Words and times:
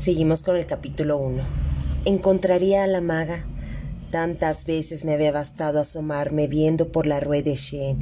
Seguimos 0.00 0.42
con 0.42 0.56
el 0.56 0.64
capítulo 0.64 1.18
1. 1.18 1.42
Encontraría 2.06 2.84
a 2.84 2.86
la 2.86 3.02
maga. 3.02 3.44
Tantas 4.10 4.64
veces 4.64 5.04
me 5.04 5.12
había 5.12 5.30
bastado 5.30 5.78
asomarme 5.78 6.46
viendo 6.46 6.90
por 6.90 7.06
la 7.06 7.20
rue 7.20 7.42
de 7.42 7.54
Chien, 7.54 7.98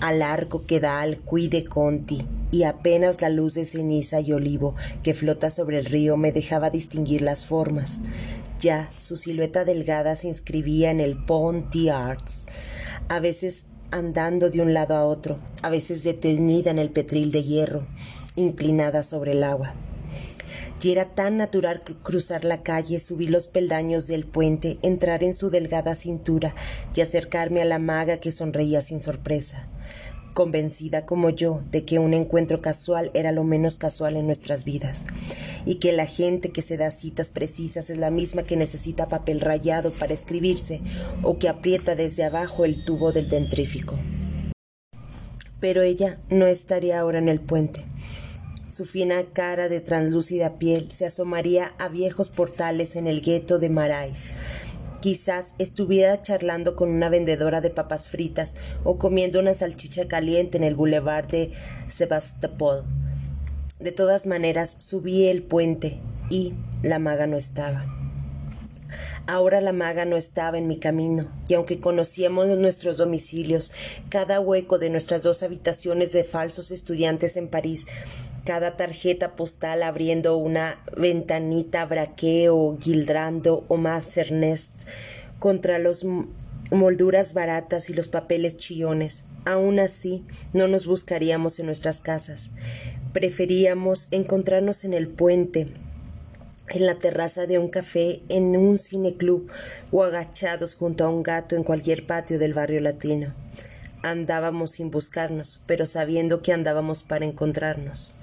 al 0.00 0.22
arco 0.22 0.64
que 0.64 0.78
da 0.78 1.00
al 1.00 1.18
Cui 1.18 1.48
de 1.48 1.64
Conti, 1.64 2.24
y 2.52 2.62
apenas 2.62 3.20
la 3.20 3.30
luz 3.30 3.54
de 3.54 3.64
ceniza 3.64 4.20
y 4.20 4.32
olivo 4.32 4.76
que 5.02 5.12
flota 5.12 5.50
sobre 5.50 5.80
el 5.80 5.86
río 5.86 6.16
me 6.16 6.30
dejaba 6.30 6.70
distinguir 6.70 7.20
las 7.20 7.44
formas. 7.44 7.98
Ya 8.60 8.88
su 8.96 9.16
silueta 9.16 9.64
delgada 9.64 10.14
se 10.14 10.28
inscribía 10.28 10.92
en 10.92 11.00
el 11.00 11.16
Pont 11.16 11.74
d'Arts, 11.74 12.46
a 13.08 13.18
veces 13.18 13.66
andando 13.90 14.50
de 14.50 14.60
un 14.60 14.72
lado 14.72 14.94
a 14.94 15.04
otro, 15.04 15.40
a 15.62 15.68
veces 15.68 16.04
detenida 16.04 16.70
en 16.70 16.78
el 16.78 16.90
petril 16.90 17.32
de 17.32 17.42
hierro, 17.42 17.88
inclinada 18.36 19.02
sobre 19.02 19.32
el 19.32 19.42
agua 19.42 19.74
y 20.84 20.92
era 20.92 21.06
tan 21.06 21.38
natural 21.38 21.82
cruzar 22.02 22.44
la 22.44 22.62
calle, 22.62 23.00
subir 23.00 23.30
los 23.30 23.46
peldaños 23.46 24.06
del 24.06 24.26
puente, 24.26 24.78
entrar 24.82 25.24
en 25.24 25.32
su 25.32 25.48
delgada 25.48 25.94
cintura 25.94 26.54
y 26.94 27.00
acercarme 27.00 27.62
a 27.62 27.64
la 27.64 27.78
maga 27.78 28.18
que 28.18 28.30
sonreía 28.30 28.82
sin 28.82 29.00
sorpresa, 29.00 29.66
convencida 30.34 31.06
como 31.06 31.30
yo 31.30 31.62
de 31.70 31.86
que 31.86 31.98
un 31.98 32.12
encuentro 32.12 32.60
casual 32.60 33.10
era 33.14 33.32
lo 33.32 33.44
menos 33.44 33.78
casual 33.78 34.16
en 34.16 34.26
nuestras 34.26 34.64
vidas, 34.64 35.06
y 35.64 35.76
que 35.76 35.92
la 35.92 36.04
gente 36.04 36.50
que 36.50 36.60
se 36.60 36.76
da 36.76 36.90
citas 36.90 37.30
precisas 37.30 37.88
es 37.88 37.96
la 37.96 38.10
misma 38.10 38.42
que 38.42 38.56
necesita 38.56 39.08
papel 39.08 39.40
rayado 39.40 39.90
para 39.90 40.12
escribirse 40.12 40.82
o 41.22 41.38
que 41.38 41.48
aprieta 41.48 41.94
desde 41.94 42.24
abajo 42.24 42.66
el 42.66 42.84
tubo 42.84 43.10
del 43.10 43.30
dentrífico. 43.30 43.94
Pero 45.60 45.80
ella 45.80 46.18
no 46.28 46.46
estaría 46.46 47.00
ahora 47.00 47.20
en 47.20 47.30
el 47.30 47.40
puente 47.40 47.86
su 48.74 48.84
fina 48.84 49.22
cara 49.32 49.68
de 49.68 49.80
translúcida 49.80 50.58
piel 50.58 50.90
se 50.90 51.06
asomaría 51.06 51.72
a 51.78 51.88
viejos 51.88 52.28
portales 52.28 52.96
en 52.96 53.06
el 53.06 53.20
gueto 53.20 53.60
de 53.60 53.68
Marais. 53.68 54.32
Quizás 55.00 55.54
estuviera 55.58 56.20
charlando 56.20 56.74
con 56.74 56.88
una 56.88 57.08
vendedora 57.08 57.60
de 57.60 57.70
papas 57.70 58.08
fritas 58.08 58.56
o 58.82 58.98
comiendo 58.98 59.38
una 59.38 59.54
salchicha 59.54 60.08
caliente 60.08 60.58
en 60.58 60.64
el 60.64 60.74
boulevard 60.74 61.28
de 61.28 61.52
Sebastopol. 61.86 62.82
De 63.78 63.92
todas 63.92 64.26
maneras, 64.26 64.74
subí 64.80 65.28
el 65.28 65.44
puente 65.44 66.00
y 66.28 66.54
la 66.82 66.98
maga 66.98 67.28
no 67.28 67.36
estaba. 67.36 68.03
Ahora 69.26 69.60
la 69.60 69.72
maga 69.72 70.04
no 70.04 70.16
estaba 70.16 70.58
en 70.58 70.66
mi 70.66 70.78
camino, 70.78 71.30
y 71.48 71.54
aunque 71.54 71.80
conocíamos 71.80 72.46
nuestros 72.58 72.96
domicilios, 72.96 73.72
cada 74.08 74.40
hueco 74.40 74.78
de 74.78 74.90
nuestras 74.90 75.22
dos 75.22 75.42
habitaciones 75.42 76.12
de 76.12 76.24
falsos 76.24 76.70
estudiantes 76.70 77.36
en 77.36 77.48
París, 77.48 77.86
cada 78.44 78.76
tarjeta 78.76 79.36
postal 79.36 79.82
abriendo 79.82 80.36
una 80.36 80.78
ventanita 80.96 81.86
braqueo, 81.86 82.76
gildrando 82.80 83.64
o 83.68 83.76
más 83.76 84.16
Ernest 84.16 84.72
contra 85.38 85.78
las 85.78 86.04
molduras 86.70 87.34
baratas 87.34 87.90
y 87.90 87.94
los 87.94 88.08
papeles 88.08 88.56
chillones. 88.56 89.24
Aún 89.46 89.78
así, 89.78 90.24
no 90.52 90.68
nos 90.68 90.86
buscaríamos 90.86 91.58
en 91.58 91.66
nuestras 91.66 92.00
casas. 92.00 92.50
Preferíamos 93.12 94.08
encontrarnos 94.10 94.84
en 94.84 94.94
el 94.94 95.08
puente, 95.08 95.68
en 96.68 96.86
la 96.86 96.98
terraza 96.98 97.46
de 97.46 97.58
un 97.58 97.68
café, 97.68 98.22
en 98.28 98.56
un 98.56 98.78
cineclub 98.78 99.50
o 99.90 100.02
agachados 100.02 100.74
junto 100.74 101.04
a 101.04 101.10
un 101.10 101.22
gato 101.22 101.56
en 101.56 101.64
cualquier 101.64 102.06
patio 102.06 102.38
del 102.38 102.54
barrio 102.54 102.80
latino. 102.80 103.34
Andábamos 104.02 104.72
sin 104.72 104.90
buscarnos, 104.90 105.62
pero 105.66 105.86
sabiendo 105.86 106.42
que 106.42 106.52
andábamos 106.52 107.02
para 107.02 107.24
encontrarnos. 107.24 108.14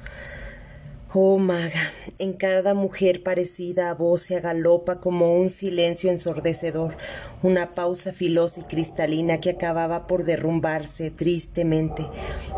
Oh 1.13 1.37
maga, 1.39 1.91
en 2.19 2.31
cada 2.31 2.73
mujer 2.73 3.21
parecida 3.21 3.89
a 3.89 3.93
vos 3.93 4.21
se 4.21 4.37
agalopa 4.37 5.01
como 5.01 5.35
un 5.37 5.49
silencio 5.49 6.09
ensordecedor, 6.09 6.95
una 7.41 7.71
pausa 7.71 8.13
filosa 8.13 8.61
y 8.61 8.63
cristalina 8.63 9.41
que 9.41 9.49
acababa 9.49 10.07
por 10.07 10.23
derrumbarse 10.23 11.11
tristemente, 11.11 12.07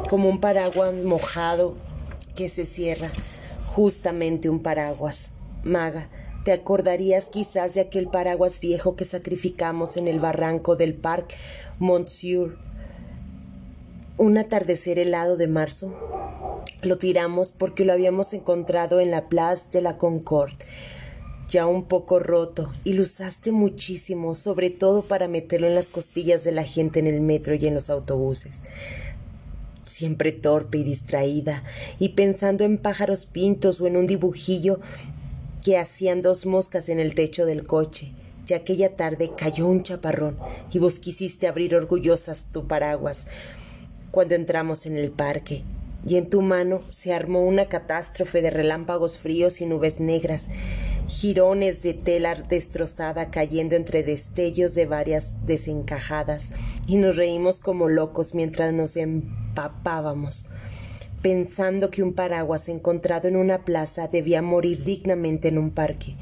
como 0.07 0.29
un 0.29 0.39
paraguas 0.39 0.94
mojado 1.03 1.75
que 2.35 2.47
se 2.47 2.67
cierra, 2.67 3.09
justamente 3.73 4.50
un 4.50 4.61
paraguas. 4.61 5.31
Maga, 5.63 6.09
te 6.44 6.51
acordarías 6.51 7.28
quizás 7.28 7.74
de 7.74 7.81
aquel 7.81 8.07
paraguas 8.07 8.59
viejo 8.59 8.97
que 8.97 9.06
sacrificamos 9.06 9.96
en 9.96 10.09
el 10.09 10.19
barranco 10.19 10.75
del 10.75 10.94
Parc 10.94 11.34
Monsieur, 11.79 12.57
un 14.18 14.38
atardecer 14.38 15.00
helado 15.00 15.38
de 15.38 15.47
marzo. 15.47 15.94
Lo 16.81 16.97
tiramos 16.97 17.53
porque 17.53 17.85
lo 17.85 17.94
habíamos 17.94 18.34
encontrado 18.34 19.00
en 19.00 19.09
la 19.09 19.29
Place 19.29 19.69
de 19.72 19.81
la 19.81 19.97
Concorde, 19.97 20.53
ya 21.47 21.66
un 21.66 21.85
poco 21.85 22.19
roto, 22.19 22.69
y 22.84 22.91
lo 22.91 23.03
usaste 23.03 23.53
muchísimo, 23.53 24.35
sobre 24.35 24.69
todo 24.69 25.01
para 25.01 25.30
meterlo 25.30 25.68
en 25.68 25.75
las 25.75 25.91
costillas 25.91 26.44
de 26.44 26.51
la 26.51 26.66
gente 26.66 27.00
en 27.00 27.07
el 27.07 27.22
metro 27.22 27.56
y 27.56 27.66
en 27.68 27.74
los 27.74 27.90
autobuses. 27.90 28.51
Siempre 29.85 30.34
torpe 30.34 30.80
y 30.80 30.84
distraída, 30.84 31.63
y 32.00 32.09
pensando 32.09 32.66
en 32.66 32.78
pájaros 32.78 33.25
pintos 33.25 33.80
o 33.80 33.88
en 33.88 33.95
un 33.95 34.07
dibujillo 34.07 34.81
que 35.63 35.78
hacían 35.78 36.22
dos 36.22 36.46
moscas 36.46 36.90
en 36.90 37.00
el 37.00 37.16
techo 37.16 37.46
del 37.46 37.66
coche. 37.66 38.12
Y 38.47 38.53
aquella 38.53 38.96
tarde 38.96 39.31
cayó 39.35 39.68
un 39.68 39.84
chaparrón 39.84 40.38
y 40.72 40.79
vos 40.79 41.00
quisiste 41.00 41.47
abrir 41.47 41.75
orgullosas 41.75 42.47
tu 42.51 42.68
paraguas 42.68 43.25
cuando 44.12 44.35
entramos 44.35 44.85
en 44.85 44.97
el 44.97 45.12
parque 45.12 45.63
y 46.06 46.18
en 46.18 46.29
tu 46.29 46.41
mano 46.41 46.81
se 46.90 47.13
armó 47.13 47.41
una 47.41 47.66
catástrofe 47.66 48.41
de 48.41 48.50
relámpagos 48.50 49.18
fríos 49.18 49.62
y 49.62 49.66
nubes 49.66 50.00
negras, 50.00 50.47
jirones 51.07 51.84
de 51.84 51.94
tela 51.94 52.35
destrozada 52.35 53.30
cayendo 53.31 53.75
entre 53.75 54.03
destellos 54.03 54.75
de 54.75 54.85
varias 54.85 55.35
desencajadas, 55.45 56.51
y 56.88 56.97
nos 56.97 57.16
reímos 57.16 57.59
como 57.59 57.90
locos 57.90 58.34
mientras 58.34 58.74
nos 58.74 58.97
empapábamos, 58.97 60.45
pensando 61.23 61.89
que 61.89 62.03
un 62.03 62.13
paraguas 62.13 62.69
encontrado 62.69 63.29
en 63.29 63.38
una 63.38 63.63
plaza 63.63 64.09
debía 64.09 64.41
morir 64.41 64.84
dignamente 64.84 65.47
en 65.47 65.57
un 65.57 65.72
parque. 65.72 66.16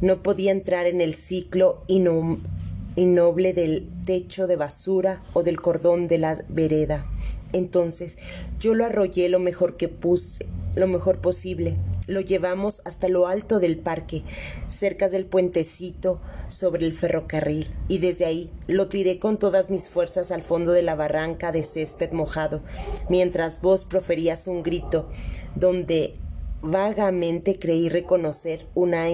No 0.00 0.22
podía 0.22 0.52
entrar 0.52 0.86
en 0.86 1.02
el 1.02 1.14
ciclo 1.14 1.82
innoble 1.88 3.52
del 3.52 3.90
techo 4.06 4.46
de 4.46 4.54
basura 4.56 5.20
o 5.34 5.42
del 5.42 5.60
cordón 5.60 6.06
de 6.06 6.18
la 6.18 6.42
vereda. 6.48 7.06
Entonces 7.52 8.18
yo 8.58 8.74
lo 8.74 8.86
arrollé 8.86 9.28
lo 9.28 9.40
mejor 9.40 9.76
que 9.76 9.88
puse, 9.88 10.46
lo 10.76 10.86
mejor 10.86 11.18
posible. 11.18 11.76
Lo 12.10 12.20
llevamos 12.20 12.82
hasta 12.84 13.08
lo 13.08 13.28
alto 13.28 13.60
del 13.60 13.78
parque, 13.78 14.24
cerca 14.68 15.08
del 15.08 15.26
puentecito 15.26 16.20
sobre 16.48 16.84
el 16.84 16.92
ferrocarril, 16.92 17.68
y 17.86 17.98
desde 17.98 18.24
ahí 18.24 18.50
lo 18.66 18.88
tiré 18.88 19.20
con 19.20 19.38
todas 19.38 19.70
mis 19.70 19.88
fuerzas 19.88 20.32
al 20.32 20.42
fondo 20.42 20.72
de 20.72 20.82
la 20.82 20.96
barranca 20.96 21.52
de 21.52 21.62
césped 21.62 22.10
mojado, 22.10 22.62
mientras 23.08 23.60
vos 23.60 23.84
proferías 23.84 24.48
un 24.48 24.64
grito, 24.64 25.08
donde 25.54 26.16
vagamente 26.62 27.60
creí 27.60 27.88
reconocer 27.88 28.66
una 28.74 29.08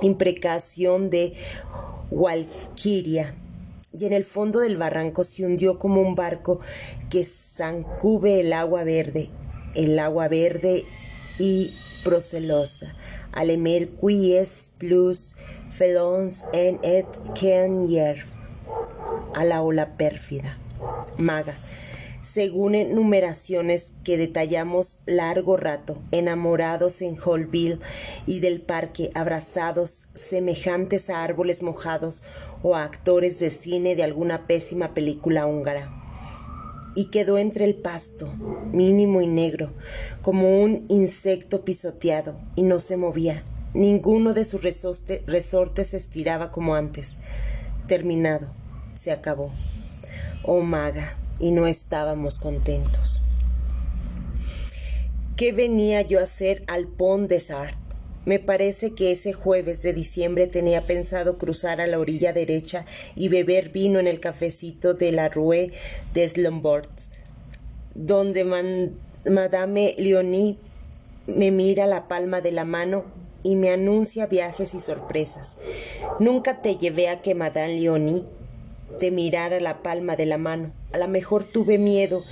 imprecación 0.00 1.10
de 1.10 1.34
Walquiria 2.12 3.34
y 3.92 4.04
en 4.04 4.12
el 4.12 4.24
fondo 4.24 4.60
del 4.60 4.76
barranco 4.76 5.24
se 5.24 5.44
hundió 5.44 5.78
como 5.78 6.00
un 6.00 6.14
barco 6.14 6.60
que 7.10 7.24
zancube 7.24 8.40
el 8.40 8.52
agua 8.52 8.84
verde, 8.84 9.28
el 9.78 9.98
agua 9.98 10.28
verde 10.28 10.84
y 11.38 11.74
procelosa. 12.04 12.94
Alemer 13.32 13.88
quies 13.88 14.72
plus 14.78 15.36
felons 15.70 16.44
en 16.52 16.78
et 16.82 17.06
hier 17.40 18.26
a 19.34 19.44
la 19.44 19.62
ola 19.62 19.96
pérfida. 19.96 20.56
Maga 21.16 21.54
según 22.28 22.74
enumeraciones 22.74 23.94
que 24.04 24.18
detallamos 24.18 24.98
largo 25.06 25.56
rato, 25.56 26.02
enamorados 26.12 27.00
en 27.00 27.16
Hallville 27.16 27.78
y 28.26 28.40
del 28.40 28.60
parque, 28.60 29.10
abrazados, 29.14 30.08
semejantes 30.12 31.08
a 31.08 31.22
árboles 31.22 31.62
mojados 31.62 32.24
o 32.62 32.76
a 32.76 32.84
actores 32.84 33.38
de 33.38 33.50
cine 33.50 33.96
de 33.96 34.04
alguna 34.04 34.46
pésima 34.46 34.92
película 34.92 35.46
húngara. 35.46 36.07
Y 36.98 37.10
quedó 37.10 37.38
entre 37.38 37.64
el 37.64 37.76
pasto, 37.76 38.26
mínimo 38.72 39.20
y 39.20 39.28
negro, 39.28 39.72
como 40.20 40.60
un 40.60 40.84
insecto 40.88 41.64
pisoteado, 41.64 42.36
y 42.56 42.62
no 42.62 42.80
se 42.80 42.96
movía. 42.96 43.44
Ninguno 43.72 44.34
de 44.34 44.44
sus 44.44 44.62
resortes 44.64 45.86
se 45.86 45.96
estiraba 45.96 46.50
como 46.50 46.74
antes. 46.74 47.18
Terminado, 47.86 48.48
se 48.94 49.12
acabó. 49.12 49.52
Oh 50.42 50.62
maga, 50.62 51.16
y 51.38 51.52
no 51.52 51.68
estábamos 51.68 52.40
contentos. 52.40 53.20
¿Qué 55.36 55.52
venía 55.52 56.02
yo 56.02 56.18
a 56.18 56.24
hacer 56.24 56.64
al 56.66 56.88
Pont 56.88 57.28
des 57.28 57.52
Arts? 57.52 57.78
Me 58.28 58.38
parece 58.38 58.90
que 58.90 59.10
ese 59.10 59.32
jueves 59.32 59.80
de 59.80 59.94
diciembre 59.94 60.46
tenía 60.48 60.82
pensado 60.82 61.38
cruzar 61.38 61.80
a 61.80 61.86
la 61.86 61.98
orilla 61.98 62.34
derecha 62.34 62.84
y 63.16 63.28
beber 63.28 63.70
vino 63.70 63.98
en 64.00 64.06
el 64.06 64.20
cafecito 64.20 64.92
de 64.92 65.12
la 65.12 65.30
Rue 65.30 65.72
des 66.12 66.36
Lombards, 66.36 67.08
donde 67.94 68.44
Madame 69.24 69.94
Leonie 69.96 70.58
me 71.26 71.50
mira 71.50 71.86
la 71.86 72.06
palma 72.06 72.42
de 72.42 72.52
la 72.52 72.66
mano 72.66 73.06
y 73.42 73.56
me 73.56 73.70
anuncia 73.70 74.26
viajes 74.26 74.74
y 74.74 74.80
sorpresas. 74.80 75.56
Nunca 76.20 76.60
te 76.60 76.76
llevé 76.76 77.08
a 77.08 77.22
que 77.22 77.34
Madame 77.34 77.80
Leonie 77.80 78.26
te 79.00 79.10
mirara 79.10 79.58
la 79.58 79.82
palma 79.82 80.16
de 80.16 80.26
la 80.26 80.36
mano. 80.36 80.74
A 80.92 80.98
lo 80.98 81.08
mejor 81.08 81.44
tuve 81.44 81.78
miedo 81.78 82.22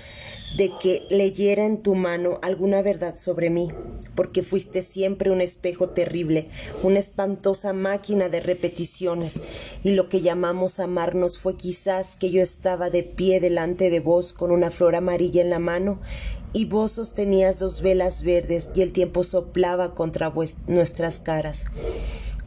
de 0.56 0.70
que 0.80 1.06
leyera 1.10 1.64
en 1.64 1.82
tu 1.82 1.94
mano 1.94 2.38
alguna 2.42 2.80
verdad 2.80 3.16
sobre 3.16 3.50
mí, 3.50 3.68
porque 4.14 4.42
fuiste 4.42 4.82
siempre 4.82 5.30
un 5.30 5.40
espejo 5.40 5.90
terrible, 5.90 6.46
una 6.82 6.98
espantosa 6.98 7.72
máquina 7.72 8.28
de 8.28 8.40
repeticiones, 8.40 9.40
y 9.84 9.90
lo 9.90 10.08
que 10.08 10.22
llamamos 10.22 10.80
amarnos 10.80 11.38
fue 11.38 11.56
quizás 11.56 12.16
que 12.16 12.30
yo 12.30 12.42
estaba 12.42 12.88
de 12.88 13.02
pie 13.02 13.40
delante 13.40 13.90
de 13.90 14.00
vos 14.00 14.32
con 14.32 14.50
una 14.50 14.70
flor 14.70 14.94
amarilla 14.94 15.42
en 15.42 15.50
la 15.50 15.58
mano, 15.58 16.00
y 16.52 16.64
vos 16.64 16.92
sostenías 16.92 17.58
dos 17.58 17.82
velas 17.82 18.22
verdes 18.22 18.70
y 18.74 18.80
el 18.80 18.92
tiempo 18.92 19.24
soplaba 19.24 19.94
contra 19.94 20.32
nuestras 20.66 21.20
caras. 21.20 21.66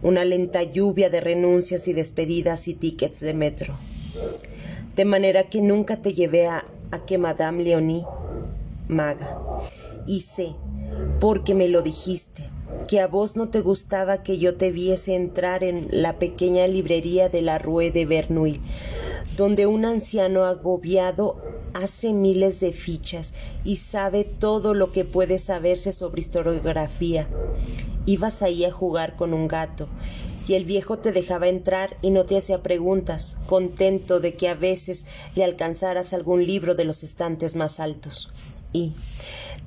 Una 0.01 0.25
lenta 0.25 0.63
lluvia 0.63 1.11
de 1.11 1.21
renuncias 1.21 1.87
y 1.87 1.93
despedidas 1.93 2.67
y 2.67 2.73
tickets 2.73 3.19
de 3.19 3.35
metro. 3.35 3.75
De 4.95 5.05
manera 5.05 5.49
que 5.49 5.61
nunca 5.61 6.01
te 6.01 6.13
llevé 6.13 6.47
a 6.47 6.65
a 6.91 7.05
que 7.05 7.17
Madame 7.17 7.63
Leonie, 7.63 8.05
maga, 8.87 9.39
y 10.07 10.21
sé, 10.21 10.55
porque 11.19 11.55
me 11.55 11.67
lo 11.67 11.81
dijiste, 11.81 12.49
que 12.87 12.99
a 12.99 13.07
vos 13.07 13.35
no 13.35 13.49
te 13.49 13.61
gustaba 13.61 14.23
que 14.23 14.37
yo 14.37 14.55
te 14.55 14.71
viese 14.71 15.15
entrar 15.15 15.63
en 15.63 15.87
la 15.91 16.17
pequeña 16.17 16.67
librería 16.67 17.29
de 17.29 17.41
la 17.41 17.59
Rue 17.59 17.91
de 17.91 18.05
Vernouil, 18.05 18.61
donde 19.37 19.67
un 19.67 19.85
anciano 19.85 20.45
agobiado 20.45 21.37
hace 21.73 22.13
miles 22.13 22.59
de 22.59 22.73
fichas 22.73 23.33
y 23.63 23.77
sabe 23.77 24.23
todo 24.23 24.73
lo 24.73 24.91
que 24.91 25.05
puede 25.05 25.37
saberse 25.37 25.91
sobre 25.91 26.21
historiografía. 26.21 27.27
Ibas 28.05 28.41
ahí 28.41 28.65
a 28.65 28.71
jugar 28.71 29.15
con 29.15 29.33
un 29.33 29.47
gato 29.47 29.87
y 30.49 30.55
el 30.55 30.65
viejo 30.65 30.97
te 30.97 31.11
dejaba 31.11 31.47
entrar 31.47 31.95
y 32.01 32.09
no 32.09 32.25
te 32.25 32.35
hacía 32.35 32.63
preguntas, 32.63 33.37
contento 33.45 34.19
de 34.19 34.33
que 34.33 34.49
a 34.49 34.55
veces 34.55 35.05
le 35.35 35.43
alcanzaras 35.43 36.11
algún 36.11 36.43
libro 36.43 36.73
de 36.73 36.85
los 36.85 37.03
estantes 37.03 37.55
más 37.55 37.79
altos. 37.79 38.31
Y 38.73 38.93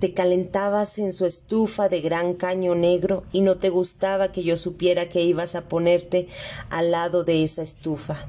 te 0.01 0.13
calentabas 0.13 0.99
en 0.99 1.13
su 1.13 1.25
estufa 1.25 1.89
de 1.89 2.01
gran 2.01 2.35
caño 2.35 2.75
negro 2.75 3.23
y 3.31 3.43
no 3.43 3.59
te 3.59 3.69
gustaba 3.69 4.33
que 4.33 4.43
yo 4.43 4.57
supiera 4.57 5.09
que 5.09 5.23
ibas 5.23 5.55
a 5.55 5.69
ponerte 5.69 6.27
al 6.69 6.91
lado 6.91 7.23
de 7.23 7.45
esa 7.45 7.63
estufa. 7.63 8.27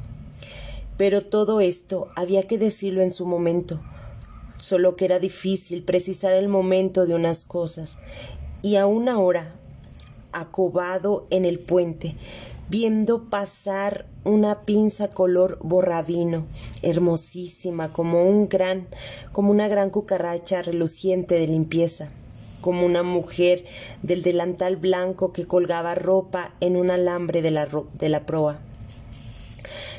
Pero 0.95 1.23
todo 1.23 1.59
esto 1.59 2.09
había 2.15 2.45
que 2.45 2.59
decirlo 2.59 3.01
en 3.01 3.09
su 3.09 3.25
momento, 3.25 3.81
solo 4.59 4.95
que 4.95 5.05
era 5.05 5.17
difícil 5.17 5.81
precisar 5.81 6.33
el 6.33 6.49
momento 6.49 7.07
de 7.07 7.15
unas 7.15 7.45
cosas, 7.45 7.97
y 8.61 8.75
aún 8.75 9.09
ahora 9.09 9.55
acobado 10.33 11.27
en 11.29 11.45
el 11.45 11.59
puente, 11.59 12.15
viendo 12.69 13.29
pasar 13.29 14.05
una 14.23 14.61
pinza 14.61 15.09
color 15.09 15.59
borrabino, 15.61 16.47
hermosísima, 16.81 17.89
como 17.89 18.27
un 18.27 18.47
gran, 18.49 18.87
como 19.31 19.51
una 19.51 19.67
gran 19.67 19.89
cucaracha 19.89 20.61
reluciente 20.61 21.35
de 21.35 21.47
limpieza, 21.47 22.09
como 22.61 22.85
una 22.85 23.03
mujer 23.03 23.63
del 24.01 24.21
delantal 24.23 24.77
blanco 24.77 25.33
que 25.33 25.45
colgaba 25.45 25.95
ropa 25.95 26.53
en 26.61 26.77
un 26.77 26.89
alambre 26.89 27.41
de 27.41 27.51
la, 27.51 27.67
de 27.99 28.09
la 28.09 28.25
proa. 28.25 28.59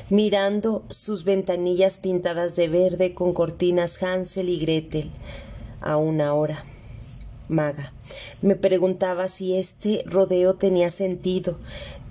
Mirando 0.09 0.83
sus 0.89 1.23
ventanillas 1.23 1.97
pintadas 1.97 2.55
de 2.55 2.67
verde 2.67 3.13
con 3.13 3.33
cortinas 3.33 4.01
Hansel 4.03 4.49
y 4.49 4.59
Gretel 4.59 5.11
a 5.81 5.97
una 5.97 6.33
hora 6.33 6.63
maga. 7.47 7.93
Me 8.41 8.55
preguntaba 8.55 9.27
si 9.27 9.57
este 9.57 10.03
rodeo 10.05 10.55
tenía 10.55 10.91
sentido, 10.91 11.57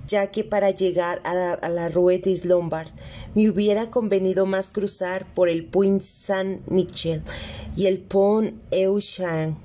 ya 0.06 0.30
que 0.30 0.44
para 0.44 0.70
llegar 0.70 1.20
a 1.24 1.68
la, 1.68 1.88
Rue 1.88 2.18
des 2.18 2.44
Lombard 2.44 2.90
me 3.34 3.48
hubiera 3.48 3.90
convenido 3.90 4.46
más 4.46 4.70
cruzar 4.70 5.26
por 5.34 5.48
el 5.48 5.64
Puint 5.64 6.02
Saint-Michel 6.02 7.22
y 7.76 7.86
el 7.86 7.98
Pont 7.98 8.54
Euchan. 8.70 9.58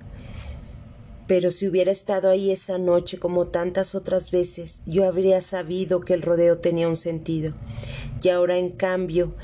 Pero 1.28 1.52
si 1.52 1.68
hubiera 1.68 1.92
estado 1.92 2.30
ahí 2.30 2.50
esa 2.50 2.80
noche 2.80 3.20
como 3.20 3.48
tantas 3.48 3.94
otras 3.94 4.32
veces, 4.32 4.82
yo 4.88 5.06
habría 5.06 5.44
sabido 5.44 6.02
que 6.02 6.16
el 6.16 6.24
rodeo 6.24 6.58
tenía 6.58 6.88
un 6.88 6.96
sentido. 6.96 7.54
Y 8.24 8.30
ahora, 8.30 8.58
en 8.58 8.70
cambio, 8.70 9.36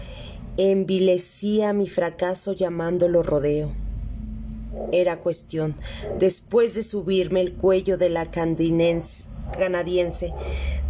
envilecía 0.57 1.73
mi 1.73 1.87
fracaso 1.87 2.53
llamándolo 2.53 3.21
rodeo 3.21 3.84
era 4.91 5.19
cuestión, 5.19 5.75
después 6.19 6.75
de 6.75 6.83
subirme 6.83 7.41
el 7.41 7.53
cuello 7.53 7.97
de 7.97 8.09
la 8.09 8.29
canadiense, 8.31 9.23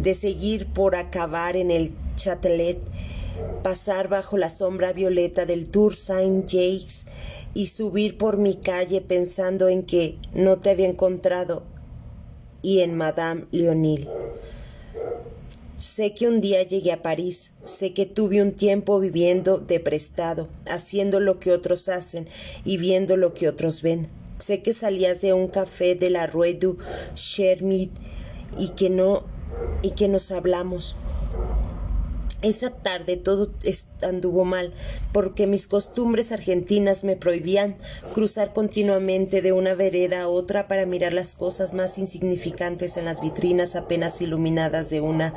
de 0.00 0.14
seguir 0.14 0.66
por 0.66 0.96
acabar 0.96 1.56
en 1.56 1.70
el 1.70 1.92
Châtelet, 2.16 2.78
pasar 3.62 4.08
bajo 4.08 4.38
la 4.38 4.50
sombra 4.50 4.92
violeta 4.92 5.46
del 5.46 5.68
Tour 5.68 5.94
Saint-Jacques 5.94 7.04
y 7.54 7.66
subir 7.66 8.18
por 8.18 8.38
mi 8.38 8.56
calle 8.56 9.00
pensando 9.00 9.68
en 9.68 9.82
que 9.82 10.18
no 10.34 10.58
te 10.58 10.70
había 10.70 10.88
encontrado 10.88 11.64
y 12.62 12.80
en 12.80 12.96
Madame 12.96 13.46
Leonil. 13.50 14.08
Sé 15.86 16.14
que 16.14 16.26
un 16.26 16.40
día 16.40 16.64
llegué 16.64 16.90
a 16.90 17.00
París, 17.00 17.52
sé 17.64 17.94
que 17.94 18.06
tuve 18.06 18.42
un 18.42 18.50
tiempo 18.50 18.98
viviendo 18.98 19.58
de 19.58 19.78
prestado, 19.78 20.48
haciendo 20.68 21.20
lo 21.20 21.38
que 21.38 21.52
otros 21.52 21.88
hacen 21.88 22.26
y 22.64 22.76
viendo 22.76 23.16
lo 23.16 23.34
que 23.34 23.48
otros 23.48 23.82
ven. 23.82 24.08
Sé 24.40 24.62
que 24.62 24.72
salías 24.72 25.20
de 25.20 25.32
un 25.32 25.46
café 25.46 25.94
de 25.94 26.10
la 26.10 26.26
Rue 26.26 26.54
du 26.54 26.76
Chermid 27.14 27.90
y 28.58 28.70
que 28.70 28.90
no 28.90 29.22
y 29.80 29.92
que 29.92 30.08
nos 30.08 30.32
hablamos. 30.32 30.96
Esa 32.42 32.70
tarde 32.70 33.16
todo 33.16 33.50
anduvo 34.02 34.44
mal, 34.44 34.74
porque 35.12 35.46
mis 35.46 35.66
costumbres 35.66 36.32
argentinas 36.32 37.02
me 37.02 37.16
prohibían 37.16 37.76
cruzar 38.12 38.52
continuamente 38.52 39.40
de 39.40 39.52
una 39.52 39.74
vereda 39.74 40.22
a 40.22 40.28
otra 40.28 40.68
para 40.68 40.86
mirar 40.86 41.12
las 41.12 41.34
cosas 41.34 41.72
más 41.72 41.98
insignificantes 41.98 42.98
en 42.98 43.06
las 43.06 43.20
vitrinas 43.20 43.74
apenas 43.74 44.20
iluminadas 44.20 44.90
de 44.90 45.00
unas 45.00 45.32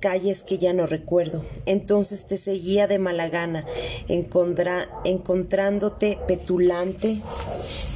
calles 0.00 0.42
que 0.42 0.58
ya 0.58 0.72
no 0.74 0.86
recuerdo. 0.86 1.42
Entonces 1.64 2.26
te 2.26 2.36
seguía 2.36 2.86
de 2.86 2.98
mala 2.98 3.30
gana, 3.30 3.64
encontrándote 4.08 6.18
petulante 6.28 7.22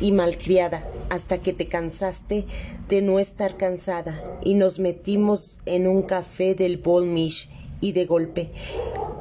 y 0.00 0.12
malcriada, 0.12 0.82
hasta 1.11 1.37
que 1.38 1.52
te 1.52 1.67
cansaste 1.67 2.46
de 2.88 3.02
no 3.02 3.19
estar 3.19 3.58
cansada 3.58 4.23
y 4.42 4.54
nos 4.54 4.78
metimos 4.78 5.59
en 5.66 5.87
un 5.87 6.02
café 6.02 6.54
del 6.54 6.78
Bolmish 6.78 7.50
y 7.80 7.92
de 7.92 8.06
golpe, 8.06 8.50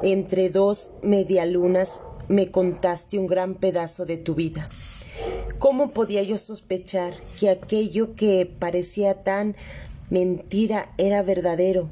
entre 0.02 0.50
dos 0.50 0.90
medialunas, 1.02 2.00
me 2.28 2.50
contaste 2.50 3.18
un 3.18 3.26
gran 3.26 3.54
pedazo 3.54 4.06
de 4.06 4.18
tu 4.18 4.34
vida. 4.34 4.68
¿Cómo 5.58 5.90
podía 5.90 6.22
yo 6.22 6.38
sospechar 6.38 7.14
que 7.40 7.50
aquello 7.50 8.14
que 8.14 8.46
parecía 8.46 9.22
tan 9.22 9.56
mentira 10.10 10.92
era 10.98 11.22
verdadero? 11.22 11.88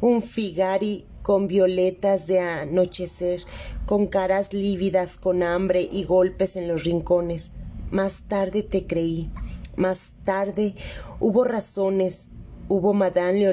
Un 0.00 0.22
figari 0.22 1.04
con 1.22 1.48
violetas 1.48 2.26
de 2.26 2.40
anochecer, 2.40 3.42
con 3.84 4.06
caras 4.06 4.52
lívidas, 4.52 5.18
con 5.18 5.42
hambre 5.42 5.88
y 5.90 6.04
golpes 6.04 6.56
en 6.56 6.68
los 6.68 6.84
rincones. 6.84 7.52
Más 7.90 8.22
tarde 8.28 8.62
te 8.62 8.86
creí, 8.86 9.30
más 9.76 10.14
tarde 10.24 10.74
hubo 11.20 11.44
razones, 11.44 12.28
hubo 12.68 12.94
Madame 12.94 13.52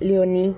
Leonie 0.00 0.56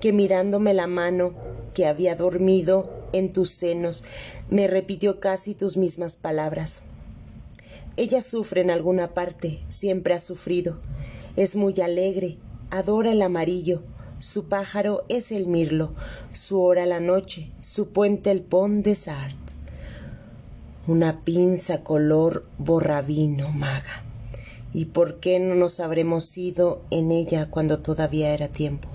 que 0.00 0.12
mirándome 0.12 0.74
la 0.74 0.86
mano 0.86 1.34
que 1.74 1.86
había 1.86 2.14
dormido 2.14 2.90
en 3.12 3.32
tus 3.32 3.50
senos, 3.50 4.04
me 4.48 4.66
repitió 4.66 5.20
casi 5.20 5.54
tus 5.54 5.76
mismas 5.76 6.16
palabras. 6.16 6.82
Ella 7.96 8.22
sufre 8.22 8.60
en 8.60 8.70
alguna 8.70 9.14
parte, 9.14 9.60
siempre 9.68 10.14
ha 10.14 10.20
sufrido. 10.20 10.78
Es 11.36 11.56
muy 11.56 11.74
alegre, 11.80 12.36
adora 12.70 13.12
el 13.12 13.22
amarillo, 13.22 13.82
su 14.18 14.44
pájaro 14.44 15.04
es 15.08 15.30
el 15.30 15.46
mirlo, 15.46 15.92
su 16.32 16.60
hora 16.60 16.86
la 16.86 16.98
noche, 16.98 17.52
su 17.60 17.90
puente 17.90 18.32
el 18.32 18.42
pont 18.42 18.84
de 18.84 18.96
Sart. 18.96 19.36
Una 20.88 21.22
pinza 21.24 21.84
color 21.84 22.48
borrabino, 22.58 23.50
maga. 23.50 24.02
¿Y 24.72 24.86
por 24.86 25.20
qué 25.20 25.38
no 25.38 25.54
nos 25.54 25.80
habremos 25.80 26.36
ido 26.36 26.82
en 26.90 27.12
ella 27.12 27.48
cuando 27.50 27.78
todavía 27.78 28.34
era 28.34 28.48
tiempo? 28.48 28.88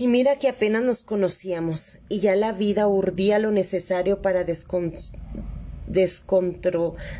Y 0.00 0.06
mira 0.06 0.36
que 0.36 0.48
apenas 0.48 0.84
nos 0.84 1.02
conocíamos 1.02 1.98
y 2.08 2.20
ya 2.20 2.36
la 2.36 2.52
vida 2.52 2.86
urdía 2.86 3.40
lo 3.40 3.50
necesario 3.50 4.22
para 4.22 4.44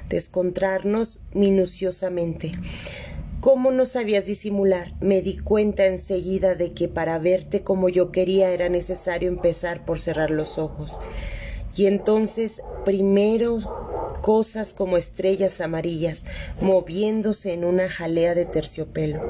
descontrarnos 0.07 1.19
minuciosamente. 1.35 2.53
¿Cómo 3.41 3.73
no 3.73 3.85
sabías 3.85 4.27
disimular? 4.27 4.93
Me 5.01 5.23
di 5.23 5.39
cuenta 5.39 5.87
enseguida 5.87 6.55
de 6.55 6.73
que 6.73 6.87
para 6.87 7.19
verte 7.19 7.65
como 7.65 7.89
yo 7.89 8.13
quería 8.13 8.51
era 8.51 8.69
necesario 8.69 9.29
empezar 9.29 9.85
por 9.85 9.99
cerrar 9.99 10.31
los 10.31 10.57
ojos. 10.59 10.99
Y 11.75 11.87
entonces 11.87 12.63
primero 12.85 13.59
cosas 14.23 14.73
como 14.73 14.97
estrellas 14.97 15.61
amarillas 15.61 16.25
moviéndose 16.61 17.55
en 17.55 17.65
una 17.65 17.89
jalea 17.89 18.37
de 18.37 18.45
terciopelo. 18.45 19.21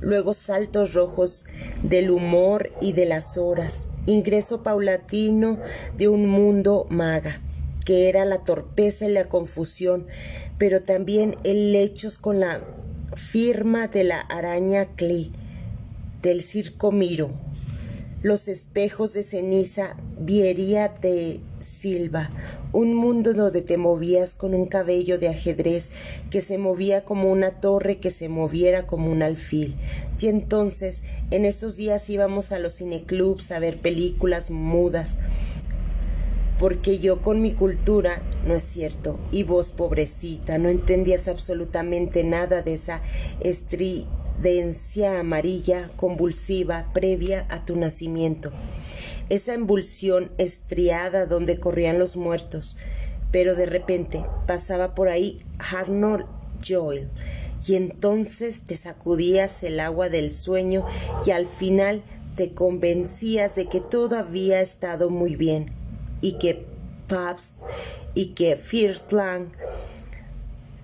Luego 0.00 0.32
saltos 0.32 0.94
rojos 0.94 1.44
del 1.82 2.10
humor 2.10 2.70
y 2.80 2.92
de 2.92 3.06
las 3.06 3.36
horas, 3.36 3.88
ingreso 4.06 4.62
paulatino 4.62 5.58
de 5.96 6.08
un 6.08 6.26
mundo 6.26 6.86
maga, 6.88 7.42
que 7.84 8.08
era 8.08 8.24
la 8.24 8.44
torpeza 8.44 9.06
y 9.06 9.12
la 9.12 9.28
confusión, 9.28 10.06
pero 10.58 10.82
también 10.82 11.36
el 11.44 11.72
lechos 11.72 12.18
con 12.18 12.40
la 12.40 12.62
firma 13.14 13.88
de 13.88 14.04
la 14.04 14.20
araña 14.20 14.86
Clee, 14.96 15.32
del 16.22 16.42
circo 16.42 16.92
Miro, 16.92 17.30
los 18.22 18.48
espejos 18.48 19.14
de 19.14 19.22
ceniza 19.22 19.96
Viería 20.18 20.88
de 20.88 21.40
Silva, 21.60 22.30
un 22.72 22.94
mundo 22.94 23.34
donde 23.34 23.62
te 23.62 23.76
movías 23.76 24.34
con 24.34 24.54
un 24.54 24.66
cabello 24.66 25.18
de 25.18 25.28
ajedrez 25.28 25.90
que 26.30 26.40
se 26.40 26.58
movía 26.58 27.04
como 27.04 27.30
una 27.30 27.60
torre 27.60 27.98
que 27.98 28.10
se 28.10 28.28
moviera 28.28 28.86
como 28.86 29.10
un 29.10 29.22
alfil. 29.22 29.76
Y 30.18 30.28
entonces, 30.28 31.02
en 31.30 31.44
esos 31.44 31.76
días 31.76 32.08
íbamos 32.10 32.52
a 32.52 32.58
los 32.58 32.78
cineclubs 32.78 33.50
a 33.50 33.58
ver 33.58 33.76
películas 33.76 34.50
mudas, 34.50 35.16
porque 36.58 36.98
yo 36.98 37.22
con 37.22 37.40
mi 37.40 37.52
cultura, 37.52 38.22
no 38.44 38.54
es 38.54 38.64
cierto, 38.64 39.18
y 39.32 39.44
vos 39.44 39.70
pobrecita, 39.70 40.58
no 40.58 40.68
entendías 40.68 41.28
absolutamente 41.28 42.22
nada 42.22 42.62
de 42.62 42.74
esa 42.74 43.00
estridencia 43.40 45.20
amarilla 45.20 45.88
convulsiva 45.96 46.90
previa 46.92 47.46
a 47.48 47.64
tu 47.64 47.76
nacimiento, 47.76 48.50
esa 49.30 49.54
embulsión 49.54 50.30
estriada 50.38 51.26
donde 51.26 51.58
corrían 51.58 51.98
los 51.98 52.16
muertos, 52.16 52.76
pero 53.32 53.54
de 53.54 53.66
repente 53.66 54.22
pasaba 54.46 54.94
por 54.94 55.08
ahí 55.08 55.40
Arnold 55.58 56.26
Joel, 56.66 57.08
y 57.66 57.76
entonces 57.76 58.62
te 58.62 58.76
sacudías 58.76 59.62
el 59.62 59.80
agua 59.80 60.08
del 60.08 60.30
sueño 60.30 60.84
y 61.24 61.30
al 61.30 61.46
final 61.46 62.02
te 62.36 62.52
convencías 62.52 63.54
de 63.54 63.66
que 63.66 63.80
todo 63.80 64.16
había 64.16 64.60
estado 64.60 65.10
muy 65.10 65.36
bien 65.36 65.70
y 66.20 66.38
que 66.38 66.66
Pabst 67.06 67.54
y 68.14 68.34
que 68.34 68.56
First 68.56 69.12
Lang 69.12 69.48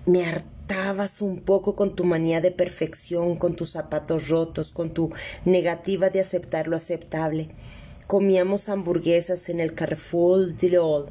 me 0.05 0.25
hartabas 0.25 1.21
un 1.21 1.39
poco 1.39 1.75
con 1.75 1.95
tu 1.95 2.03
manía 2.03 2.41
de 2.41 2.51
perfección, 2.51 3.35
con 3.37 3.55
tus 3.55 3.71
zapatos 3.71 4.29
rotos, 4.29 4.71
con 4.71 4.93
tu 4.93 5.11
negativa 5.45 6.09
de 6.09 6.19
aceptar 6.19 6.67
lo 6.67 6.75
aceptable. 6.75 7.49
Comíamos 8.07 8.69
hamburguesas 8.69 9.49
en 9.49 9.59
el 9.59 9.73
Carrefour 9.73 10.55
de 10.55 10.69
l'Old 10.69 11.09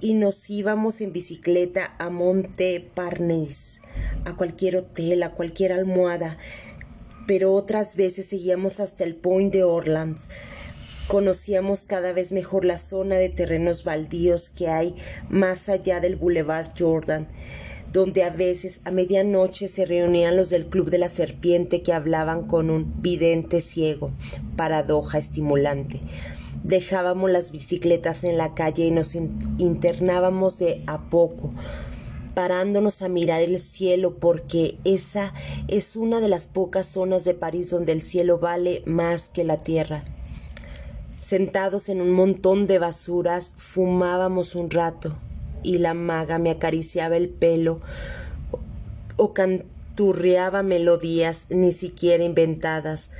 y 0.00 0.14
nos 0.14 0.50
íbamos 0.50 1.00
en 1.00 1.12
bicicleta 1.12 1.94
a 2.00 2.10
Monte 2.10 2.80
Parnes, 2.92 3.80
a 4.24 4.34
cualquier 4.34 4.78
hotel, 4.78 5.22
a 5.22 5.30
cualquier 5.30 5.70
almohada, 5.70 6.36
pero 7.28 7.52
otras 7.52 7.94
veces 7.94 8.26
seguíamos 8.26 8.80
hasta 8.80 9.04
el 9.04 9.14
Point 9.14 9.52
de 9.52 9.62
Orleans. 9.62 10.28
Conocíamos 11.06 11.84
cada 11.84 12.12
vez 12.12 12.32
mejor 12.32 12.64
la 12.64 12.78
zona 12.78 13.14
de 13.14 13.28
terrenos 13.28 13.84
baldíos 13.84 14.48
que 14.48 14.66
hay 14.66 14.96
más 15.30 15.68
allá 15.68 16.00
del 16.00 16.16
Boulevard 16.16 16.72
Jordan, 16.76 17.28
donde 17.98 18.22
a 18.22 18.30
veces 18.30 18.80
a 18.84 18.92
medianoche 18.92 19.66
se 19.66 19.84
reunían 19.84 20.36
los 20.36 20.50
del 20.50 20.66
Club 20.66 20.88
de 20.88 20.98
la 20.98 21.08
Serpiente 21.08 21.82
que 21.82 21.92
hablaban 21.92 22.46
con 22.46 22.70
un 22.70 23.02
vidente 23.02 23.60
ciego, 23.60 24.12
paradoja 24.54 25.18
estimulante. 25.18 25.98
Dejábamos 26.62 27.28
las 27.28 27.50
bicicletas 27.50 28.22
en 28.22 28.38
la 28.38 28.54
calle 28.54 28.86
y 28.86 28.92
nos 28.92 29.16
internábamos 29.16 30.60
de 30.60 30.80
a 30.86 31.10
poco, 31.10 31.50
parándonos 32.34 33.02
a 33.02 33.08
mirar 33.08 33.40
el 33.40 33.58
cielo 33.58 34.14
porque 34.20 34.78
esa 34.84 35.34
es 35.66 35.96
una 35.96 36.20
de 36.20 36.28
las 36.28 36.46
pocas 36.46 36.86
zonas 36.86 37.24
de 37.24 37.34
París 37.34 37.70
donde 37.70 37.90
el 37.90 38.00
cielo 38.00 38.38
vale 38.38 38.84
más 38.86 39.28
que 39.28 39.42
la 39.42 39.56
tierra. 39.56 40.04
Sentados 41.20 41.88
en 41.88 42.00
un 42.00 42.12
montón 42.12 42.68
de 42.68 42.78
basuras, 42.78 43.56
fumábamos 43.58 44.54
un 44.54 44.70
rato 44.70 45.14
y 45.62 45.78
la 45.78 45.94
maga 45.94 46.38
me 46.38 46.50
acariciaba 46.50 47.16
el 47.16 47.28
pelo 47.28 47.80
o 49.16 49.34
canturreaba 49.34 50.62
melodías 50.62 51.46
ni 51.50 51.72
siquiera 51.72 52.24
inventadas, 52.24 53.10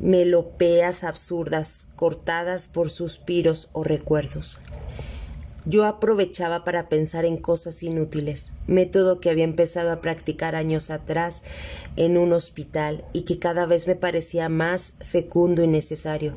melopeas 0.00 1.04
absurdas, 1.04 1.88
cortadas 1.96 2.68
por 2.68 2.90
suspiros 2.90 3.70
o 3.72 3.84
recuerdos. 3.84 4.60
Yo 5.66 5.86
aprovechaba 5.86 6.62
para 6.62 6.90
pensar 6.90 7.24
en 7.24 7.38
cosas 7.38 7.82
inútiles, 7.82 8.52
método 8.66 9.18
que 9.18 9.30
había 9.30 9.44
empezado 9.44 9.92
a 9.92 10.02
practicar 10.02 10.54
años 10.54 10.90
atrás 10.90 11.42
en 11.96 12.18
un 12.18 12.34
hospital 12.34 13.06
y 13.14 13.22
que 13.22 13.38
cada 13.38 13.64
vez 13.64 13.86
me 13.86 13.96
parecía 13.96 14.50
más 14.50 14.92
fecundo 15.00 15.62
y 15.62 15.66
necesario. 15.66 16.32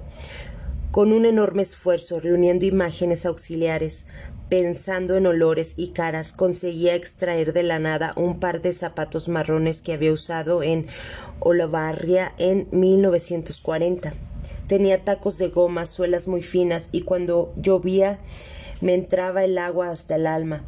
Con 0.91 1.11
un 1.11 1.25
enorme 1.25 1.63
esfuerzo, 1.63 2.21
reuniendo 2.21 2.65
imágenes 2.65 3.25
auxiliares, 3.25 4.05
pensando 4.49 5.15
en 5.15 5.25
olores 5.25 5.73
y 5.77 5.89
caras, 5.89 6.33
conseguía 6.33 6.95
extraer 6.95 7.53
de 7.53 7.63
la 7.63 7.79
nada 7.79 8.13
un 8.15 8.39
par 8.39 8.61
de 8.61 8.73
zapatos 8.73 9.27
marrones 9.29 9.81
que 9.81 9.93
había 9.93 10.13
usado 10.13 10.63
en 10.63 10.87
Olavarria 11.39 12.33
en 12.37 12.67
1940. 12.71 14.13
Tenía 14.67 15.03
tacos 15.03 15.37
de 15.37 15.49
goma, 15.49 15.85
suelas 15.85 16.27
muy 16.27 16.41
finas 16.41 16.89
y 16.91 17.01
cuando 17.01 17.53
llovía 17.57 18.19
me 18.81 18.93
entraba 18.93 19.43
el 19.43 19.57
agua 19.57 19.89
hasta 19.89 20.15
el 20.15 20.27
alma 20.27 20.63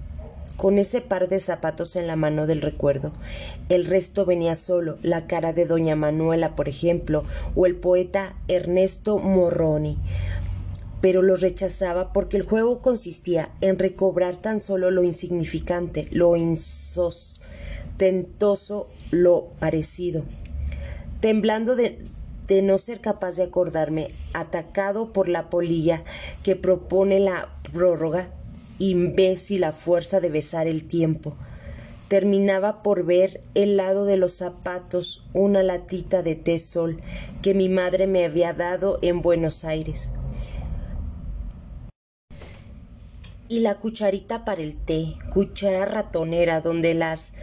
con 0.59 0.77
ese 0.77 0.99
par 0.99 1.29
de 1.29 1.39
zapatos 1.39 1.95
en 1.95 2.05
la 2.05 2.17
mano 2.17 2.45
del 2.45 2.61
recuerdo. 2.61 3.13
El 3.69 3.85
resto 3.85 4.25
venía 4.25 4.57
solo, 4.57 4.97
la 5.01 5.25
cara 5.25 5.53
de 5.53 5.65
doña 5.65 5.95
Manuela, 5.95 6.53
por 6.55 6.67
ejemplo, 6.67 7.23
o 7.55 7.65
el 7.65 7.77
poeta 7.77 8.35
Ernesto 8.49 9.19
Morroni. 9.19 9.97
Pero 11.01 11.21
lo 11.21 11.35
rechazaba 11.37 12.13
porque 12.13 12.37
el 12.37 12.43
juego 12.43 12.79
consistía 12.79 13.51
en 13.61 13.79
recobrar 13.79 14.35
tan 14.35 14.59
solo 14.59 14.91
lo 14.91 15.03
insignificante, 15.03 16.07
lo 16.11 16.35
insostentoso, 16.35 18.87
lo 19.11 19.47
parecido. 19.59 20.23
Temblando 21.21 21.75
de, 21.75 21.97
de 22.47 22.61
no 22.61 22.77
ser 22.77 22.99
capaz 22.99 23.37
de 23.37 23.43
acordarme, 23.43 24.09
atacado 24.33 25.13
por 25.13 25.29
la 25.29 25.49
polilla 25.49 26.03
que 26.43 26.55
propone 26.55 27.19
la 27.19 27.49
prórroga, 27.71 28.29
imbécil 28.79 29.63
a 29.63 29.71
fuerza 29.71 30.19
de 30.19 30.29
besar 30.29 30.67
el 30.67 30.85
tiempo. 30.85 31.35
Terminaba 32.07 32.81
por 32.81 33.05
ver 33.05 33.41
el 33.53 33.77
lado 33.77 34.05
de 34.05 34.17
los 34.17 34.33
zapatos 34.33 35.25
una 35.33 35.61
latita 35.61 36.23
de 36.23 36.35
té 36.35 36.57
sol 36.57 36.99
que 37.43 37.53
mi 37.53 37.69
madre 37.69 38.07
me 38.07 38.25
había 38.25 38.53
dado 38.53 38.97
en 39.03 39.21
Buenos 39.21 39.63
Aires. 39.63 40.09
Y 43.49 43.59
la 43.61 43.79
cucharita 43.79 44.45
para 44.45 44.61
el 44.61 44.77
té, 44.77 45.15
cuchara 45.33 45.83
ratonera 45.83 46.61
donde 46.61 46.93
las 46.93 47.33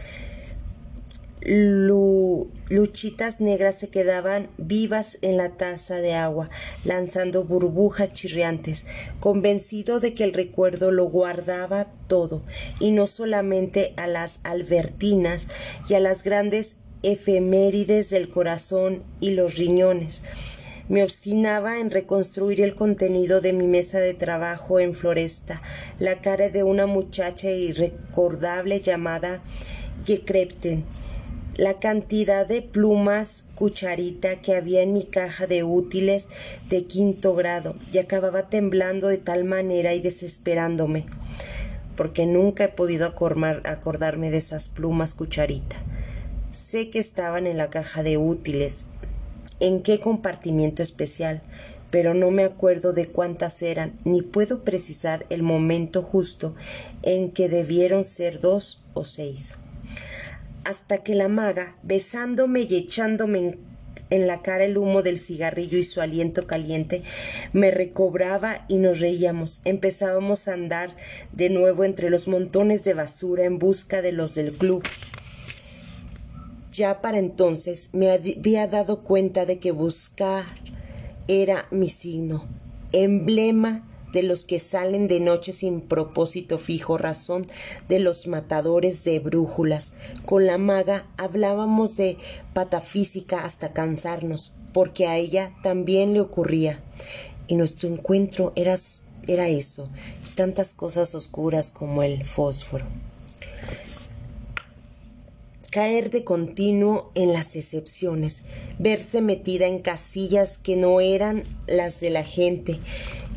luchitas 2.69 3.39
negras 3.41 3.75
se 3.75 3.89
quedaban 3.89 4.49
vivas 4.57 5.17
en 5.21 5.37
la 5.37 5.49
taza 5.49 5.97
de 5.97 6.13
agua, 6.13 6.49
lanzando 6.83 7.43
burbujas 7.43 8.11
chirriantes, 8.13 8.85
convencido 9.19 9.99
de 9.99 10.13
que 10.13 10.23
el 10.23 10.33
recuerdo 10.33 10.91
lo 10.91 11.05
guardaba 11.05 11.87
todo, 12.07 12.41
y 12.79 12.91
no 12.91 13.05
solamente 13.05 13.93
a 13.97 14.07
las 14.07 14.39
albertinas 14.43 15.47
y 15.89 15.93
a 15.93 15.99
las 15.99 16.23
grandes 16.23 16.77
efemérides 17.03 18.09
del 18.09 18.29
corazón 18.29 19.03
y 19.19 19.31
los 19.31 19.55
riñones. 19.55 20.23
Me 20.89 21.03
obstinaba 21.03 21.79
en 21.79 21.91
reconstruir 21.91 22.61
el 22.61 22.73
contenido 22.73 23.41
de 23.41 23.51
mi 23.51 23.67
mesa 23.67 23.99
de 23.99 24.13
trabajo 24.13 24.79
en 24.79 24.95
Floresta, 24.95 25.61
la 25.99 26.21
cara 26.21 26.47
de 26.47 26.63
una 26.63 26.85
muchacha 26.85 27.51
irrecordable 27.51 28.79
llamada 28.79 29.41
Gekrepten, 30.05 30.85
la 31.57 31.73
cantidad 31.79 32.47
de 32.47 32.61
plumas 32.61 33.43
cucharita 33.55 34.37
que 34.37 34.55
había 34.55 34.81
en 34.81 34.93
mi 34.93 35.03
caja 35.03 35.45
de 35.45 35.63
útiles 35.63 36.29
de 36.69 36.85
quinto 36.85 37.35
grado 37.35 37.75
y 37.91 37.97
acababa 37.97 38.49
temblando 38.49 39.09
de 39.09 39.17
tal 39.17 39.43
manera 39.43 39.93
y 39.93 39.99
desesperándome, 39.99 41.05
porque 41.97 42.25
nunca 42.25 42.63
he 42.63 42.69
podido 42.69 43.07
acordarme 43.07 44.31
de 44.31 44.37
esas 44.37 44.69
plumas 44.69 45.15
cucharita. 45.15 45.75
Sé 46.53 46.89
que 46.89 46.99
estaban 46.99 47.45
en 47.45 47.57
la 47.57 47.69
caja 47.69 48.03
de 48.03 48.17
útiles, 48.17 48.85
en 49.59 49.81
qué 49.81 49.99
compartimiento 49.99 50.83
especial, 50.83 51.41
pero 51.89 52.13
no 52.13 52.31
me 52.31 52.43
acuerdo 52.43 52.93
de 52.93 53.05
cuántas 53.05 53.61
eran, 53.61 53.99
ni 54.03 54.21
puedo 54.21 54.63
precisar 54.63 55.25
el 55.29 55.43
momento 55.43 56.01
justo 56.01 56.55
en 57.03 57.31
que 57.31 57.49
debieron 57.49 58.03
ser 58.03 58.39
dos 58.39 58.81
o 58.93 59.03
seis 59.05 59.55
hasta 60.67 60.97
que 60.97 61.15
la 61.15 61.29
maga, 61.29 61.77
besándome 61.81 62.67
y 62.69 62.75
echándome 62.75 63.57
en 64.09 64.27
la 64.27 64.41
cara 64.41 64.65
el 64.65 64.77
humo 64.77 65.01
del 65.01 65.17
cigarrillo 65.17 65.77
y 65.77 65.85
su 65.85 66.01
aliento 66.01 66.45
caliente, 66.45 67.03
me 67.53 67.71
recobraba 67.71 68.65
y 68.67 68.77
nos 68.77 68.99
reíamos. 68.99 69.61
Empezábamos 69.63 70.47
a 70.47 70.53
andar 70.53 70.93
de 71.31 71.49
nuevo 71.49 71.85
entre 71.85 72.09
los 72.09 72.27
montones 72.27 72.83
de 72.83 72.93
basura 72.93 73.45
en 73.45 73.59
busca 73.59 74.01
de 74.01 74.11
los 74.11 74.35
del 74.35 74.51
club. 74.51 74.83
Ya 76.71 77.01
para 77.01 77.17
entonces 77.17 77.89
me 77.93 78.11
había 78.11 78.67
dado 78.67 78.99
cuenta 78.99 79.45
de 79.45 79.57
que 79.57 79.71
buscar 79.71 80.43
era 81.27 81.65
mi 81.71 81.89
signo, 81.89 82.45
emblema 82.91 83.83
de 84.11 84.23
los 84.23 84.45
que 84.45 84.59
salen 84.59 85.07
de 85.07 85.19
noche 85.19 85.53
sin 85.53 85.81
propósito 85.81 86.57
fijo, 86.57 86.97
razón 86.97 87.43
de 87.87 87.99
los 87.99 88.27
matadores 88.27 89.03
de 89.03 89.19
brújulas. 89.19 89.93
Con 90.25 90.45
la 90.45 90.57
maga 90.57 91.05
hablábamos 91.17 91.97
de 91.97 92.17
patafísica 92.53 93.43
hasta 93.43 93.73
cansarnos, 93.73 94.53
porque 94.73 95.07
a 95.07 95.17
ella 95.17 95.53
también 95.63 96.13
le 96.13 96.21
ocurría. 96.21 96.81
Y 97.47 97.55
nuestro 97.55 97.89
encuentro 97.89 98.53
era, 98.55 98.75
era 99.27 99.47
eso, 99.47 99.89
tantas 100.35 100.73
cosas 100.73 101.15
oscuras 101.15 101.71
como 101.71 102.03
el 102.03 102.25
fósforo 102.25 102.85
caer 105.71 106.09
de 106.09 106.23
continuo 106.23 107.11
en 107.15 107.33
las 107.33 107.55
excepciones, 107.55 108.43
verse 108.79 109.21
metida 109.21 109.67
en 109.67 109.79
casillas 109.79 110.57
que 110.57 110.75
no 110.75 111.01
eran 111.01 111.43
las 111.67 111.99
de 111.99 112.09
la 112.09 112.23
gente, 112.23 112.79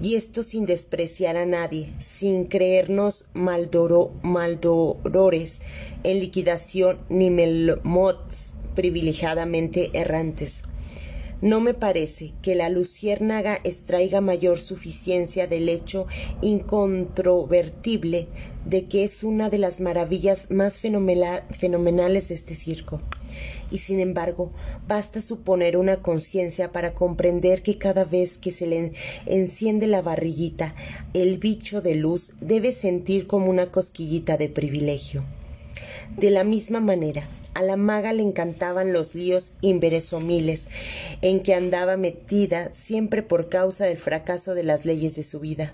y 0.01 0.15
esto 0.15 0.43
sin 0.43 0.65
despreciar 0.65 1.37
a 1.37 1.45
nadie, 1.45 1.93
sin 1.99 2.45
creernos 2.45 3.27
maldoro, 3.35 4.13
maldorores 4.23 5.61
en 6.05 6.21
liquidación 6.21 7.01
ni 7.09 7.31
melmots 7.31 8.55
privilegiadamente 8.75 9.91
errantes. 9.93 10.65
No 11.43 11.61
me 11.61 11.73
parece 11.73 12.35
que 12.43 12.55
la 12.55 12.69
luciérnaga 12.69 13.59
extraiga 13.65 14.21
mayor 14.21 14.59
suficiencia 14.59 15.47
del 15.47 15.71
hecho 15.71 16.07
incontrovertible 16.43 18.29
de 18.67 18.85
que 18.87 19.05
es 19.05 19.25
una 19.25 19.49
de 19.49 19.57
las 19.57 19.81
maravillas 19.81 20.51
más 20.51 20.79
fenomenales 20.79 22.29
de 22.29 22.35
este 22.35 22.55
circo. 22.55 23.01
Y 23.71 23.79
sin 23.79 24.01
embargo, 24.01 24.53
basta 24.87 25.23
suponer 25.23 25.79
una 25.79 26.03
conciencia 26.03 26.73
para 26.73 26.93
comprender 26.93 27.63
que 27.63 27.79
cada 27.79 28.05
vez 28.05 28.37
que 28.37 28.51
se 28.51 28.67
le 28.67 28.93
enciende 29.25 29.87
la 29.87 30.03
barriguita, 30.03 30.75
el 31.15 31.39
bicho 31.39 31.81
de 31.81 31.95
luz 31.95 32.33
debe 32.41 32.73
sentir 32.73 33.27
como 33.27 33.49
una 33.49 33.73
cosquillita 33.73 34.37
de 34.37 34.51
privilegio. 34.51 35.25
De 36.17 36.31
la 36.31 36.45
misma 36.45 36.81
manera, 36.81 37.23
a 37.55 37.63
la 37.63 37.77
maga 37.77 38.13
le 38.13 38.23
encantaban 38.23 38.93
los 38.93 39.15
líos 39.15 39.53
inveresomiles 39.61 40.67
en 41.23 41.41
que 41.41 41.55
andaba 41.55 41.97
metida 41.97 42.73
siempre 42.73 43.23
por 43.23 43.49
causa 43.49 43.87
del 43.87 43.99
fracaso 43.99 44.55
de 44.55 44.63
las 44.63 44.85
leyes 44.85 45.15
de 45.17 45.23
su 45.23 45.41
vida. 45.41 45.73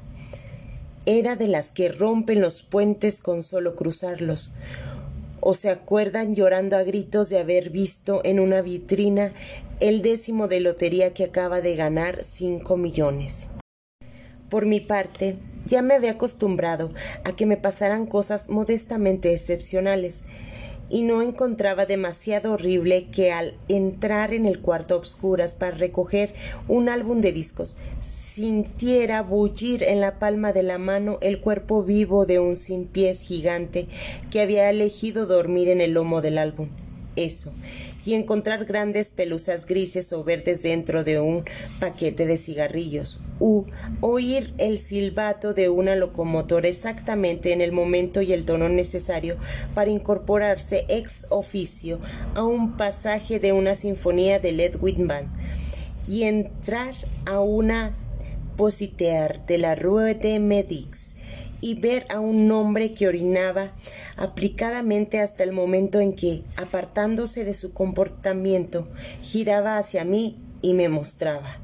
Era 1.04 1.36
de 1.36 1.48
las 1.48 1.72
que 1.72 1.88
rompen 1.88 2.40
los 2.40 2.62
puentes 2.62 3.20
con 3.20 3.42
solo 3.42 3.76
cruzarlos, 3.76 4.52
o 5.40 5.54
se 5.54 5.70
acuerdan 5.70 6.34
llorando 6.34 6.76
a 6.76 6.82
gritos 6.82 7.28
de 7.28 7.38
haber 7.38 7.70
visto 7.70 8.20
en 8.24 8.40
una 8.40 8.62
vitrina 8.62 9.30
el 9.78 10.02
décimo 10.02 10.48
de 10.48 10.60
lotería 10.60 11.12
que 11.14 11.24
acaba 11.24 11.60
de 11.60 11.76
ganar 11.76 12.24
cinco 12.24 12.76
millones. 12.76 13.48
Por 14.48 14.66
mi 14.66 14.80
parte, 14.80 15.36
ya 15.66 15.82
me 15.82 15.94
había 15.94 16.12
acostumbrado 16.12 16.90
a 17.24 17.32
que 17.32 17.44
me 17.46 17.56
pasaran 17.56 18.06
cosas 18.06 18.48
modestamente 18.48 19.32
excepcionales, 19.32 20.24
y 20.88 21.02
no 21.02 21.22
encontraba 21.22 21.86
demasiado 21.86 22.52
horrible 22.52 23.08
que 23.10 23.32
al 23.32 23.54
entrar 23.68 24.32
en 24.32 24.46
el 24.46 24.60
cuarto 24.60 24.94
a 24.94 24.98
obscuras 24.98 25.56
para 25.56 25.76
recoger 25.76 26.32
un 26.68 26.88
álbum 26.88 27.20
de 27.20 27.32
discos 27.32 27.76
sintiera 28.00 29.22
bullir 29.22 29.82
en 29.82 30.00
la 30.00 30.18
palma 30.18 30.52
de 30.52 30.62
la 30.62 30.78
mano 30.78 31.18
el 31.22 31.40
cuerpo 31.40 31.82
vivo 31.82 32.26
de 32.26 32.38
un 32.38 32.54
sin 32.54 32.86
pies 32.86 33.22
gigante 33.22 33.88
que 34.30 34.40
había 34.40 34.70
elegido 34.70 35.26
dormir 35.26 35.68
en 35.68 35.80
el 35.80 35.92
lomo 35.92 36.22
del 36.22 36.38
álbum. 36.38 36.68
Eso, 37.16 37.50
y 38.06 38.14
encontrar 38.14 38.64
grandes 38.64 39.10
pelusas 39.10 39.66
grises 39.66 40.12
o 40.12 40.22
verdes 40.22 40.62
dentro 40.62 41.04
de 41.04 41.20
un 41.20 41.44
paquete 41.80 42.26
de 42.26 42.38
cigarrillos, 42.38 43.18
u 43.40 43.64
oír 44.00 44.54
el 44.58 44.78
silbato 44.78 45.54
de 45.54 45.68
una 45.68 45.96
locomotora 45.96 46.68
exactamente 46.68 47.52
en 47.52 47.60
el 47.60 47.72
momento 47.72 48.22
y 48.22 48.32
el 48.32 48.44
tono 48.44 48.68
necesario 48.68 49.36
para 49.74 49.90
incorporarse 49.90 50.84
ex 50.88 51.26
oficio 51.30 51.98
a 52.34 52.44
un 52.44 52.76
pasaje 52.76 53.40
de 53.40 53.52
una 53.52 53.74
sinfonía 53.74 54.38
de 54.38 54.52
Led 54.52 54.76
Whitman 54.80 55.28
y 56.08 56.22
entrar 56.22 56.94
a 57.26 57.40
una 57.40 57.92
positear 58.56 59.44
de 59.46 59.58
la 59.58 59.74
Rue 59.74 60.14
de 60.14 60.38
Medix 60.38 61.15
y 61.60 61.74
ver 61.74 62.06
a 62.10 62.20
un 62.20 62.50
hombre 62.50 62.92
que 62.92 63.08
orinaba 63.08 63.72
aplicadamente 64.16 65.20
hasta 65.20 65.42
el 65.42 65.52
momento 65.52 66.00
en 66.00 66.14
que, 66.14 66.42
apartándose 66.56 67.44
de 67.44 67.54
su 67.54 67.72
comportamiento, 67.72 68.86
giraba 69.22 69.78
hacia 69.78 70.04
mí 70.04 70.36
y 70.62 70.74
me 70.74 70.88
mostraba, 70.88 71.58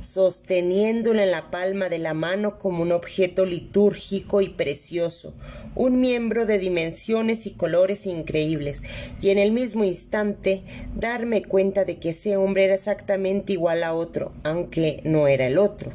sosteniéndolo 0.00 1.20
en 1.20 1.30
la 1.30 1.50
palma 1.50 1.88
de 1.88 1.98
la 1.98 2.14
mano 2.14 2.58
como 2.58 2.82
un 2.82 2.92
objeto 2.92 3.46
litúrgico 3.46 4.40
y 4.40 4.48
precioso, 4.48 5.32
un 5.74 6.00
miembro 6.00 6.46
de 6.46 6.58
dimensiones 6.58 7.46
y 7.46 7.52
colores 7.52 8.06
increíbles, 8.06 8.82
y 9.20 9.30
en 9.30 9.38
el 9.38 9.50
mismo 9.50 9.84
instante 9.84 10.62
darme 10.94 11.42
cuenta 11.42 11.84
de 11.84 11.98
que 11.98 12.10
ese 12.10 12.36
hombre 12.36 12.64
era 12.64 12.74
exactamente 12.74 13.54
igual 13.54 13.82
a 13.82 13.94
otro, 13.94 14.32
aunque 14.44 15.00
no 15.04 15.26
era 15.26 15.46
el 15.46 15.58
otro 15.58 15.92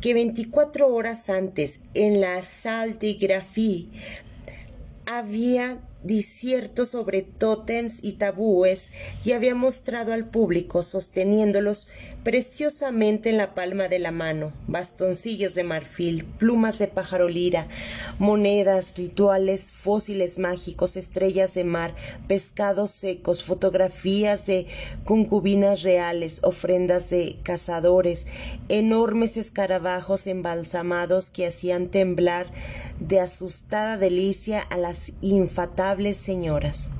que 0.00 0.14
24 0.14 0.88
horas 0.88 1.28
antes 1.30 1.80
en 1.94 2.20
la 2.20 2.42
salle 2.42 2.94
de 2.94 3.88
había 5.06 5.80
disierto 6.02 6.86
sobre 6.86 7.22
tótems 7.22 7.98
y 8.02 8.12
tabúes 8.12 8.92
y 9.24 9.32
había 9.32 9.54
mostrado 9.54 10.12
al 10.12 10.28
público 10.28 10.82
sosteniéndolos 10.82 11.88
preciosamente 12.22 13.30
en 13.30 13.36
la 13.36 13.54
palma 13.54 13.88
de 13.88 13.98
la 13.98 14.10
mano, 14.10 14.52
bastoncillos 14.66 15.54
de 15.54 15.64
marfil, 15.64 16.24
plumas 16.24 16.78
de 16.78 16.88
pájaro 16.88 17.28
lira, 17.28 17.66
monedas, 18.18 18.94
rituales, 18.96 19.72
fósiles 19.72 20.38
mágicos, 20.38 20.96
estrellas 20.96 21.54
de 21.54 21.64
mar, 21.64 21.94
pescados 22.26 22.90
secos, 22.90 23.44
fotografías 23.44 24.46
de 24.46 24.66
concubinas 25.04 25.82
reales, 25.82 26.40
ofrendas 26.42 27.10
de 27.10 27.38
cazadores, 27.42 28.26
enormes 28.68 29.36
escarabajos 29.36 30.26
embalsamados 30.26 31.30
que 31.30 31.46
hacían 31.46 31.88
temblar 31.88 32.46
de 33.00 33.20
asustada 33.20 33.96
delicia 33.96 34.60
a 34.60 34.76
las 34.76 35.12
infatables 35.20 36.16
señoras. 36.16 36.90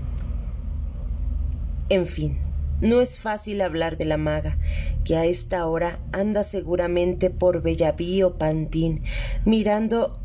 En 1.90 2.06
fin, 2.06 2.38
no 2.80 3.00
es 3.00 3.18
fácil 3.18 3.60
hablar 3.60 3.96
de 3.96 4.04
la 4.04 4.16
maga, 4.16 4.58
que 5.04 5.16
a 5.16 5.24
esta 5.24 5.66
hora 5.66 5.98
anda 6.12 6.44
seguramente 6.44 7.30
por 7.30 7.62
Bellaví 7.62 8.22
o 8.22 8.38
Pantín, 8.38 9.02
mirando 9.44 10.18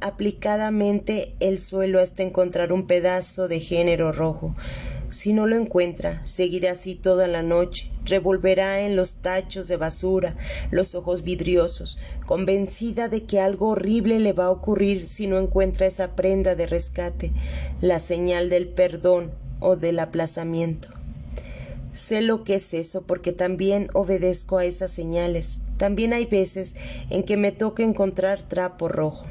aplicadamente 0.00 1.34
el 1.40 1.58
suelo 1.58 2.00
hasta 2.00 2.22
encontrar 2.22 2.72
un 2.72 2.86
pedazo 2.86 3.48
de 3.48 3.60
género 3.60 4.12
rojo. 4.12 4.54
Si 5.10 5.32
no 5.32 5.46
lo 5.46 5.56
encuentra, 5.56 6.20
seguirá 6.26 6.72
así 6.72 6.94
toda 6.94 7.28
la 7.28 7.42
noche, 7.42 7.90
revolverá 8.04 8.82
en 8.82 8.94
los 8.94 9.16
tachos 9.16 9.66
de 9.66 9.78
basura 9.78 10.36
los 10.70 10.94
ojos 10.94 11.22
vidriosos, 11.22 11.98
convencida 12.26 13.08
de 13.08 13.24
que 13.24 13.40
algo 13.40 13.68
horrible 13.68 14.20
le 14.20 14.34
va 14.34 14.46
a 14.46 14.50
ocurrir 14.50 15.06
si 15.06 15.26
no 15.26 15.38
encuentra 15.38 15.86
esa 15.86 16.14
prenda 16.14 16.54
de 16.56 16.66
rescate, 16.66 17.32
la 17.80 18.00
señal 18.00 18.50
del 18.50 18.68
perdón 18.68 19.30
o 19.60 19.76
del 19.76 19.98
aplazamiento. 19.98 20.97
Sé 21.92 22.20
lo 22.20 22.44
que 22.44 22.56
es 22.56 22.74
eso 22.74 23.02
porque 23.02 23.32
también 23.32 23.88
obedezco 23.92 24.58
a 24.58 24.64
esas 24.64 24.90
señales. 24.90 25.60
También 25.76 26.12
hay 26.12 26.26
veces 26.26 26.74
en 27.10 27.22
que 27.22 27.36
me 27.36 27.52
toca 27.52 27.82
encontrar 27.82 28.42
trapo 28.42 28.88
rojo. 28.88 29.26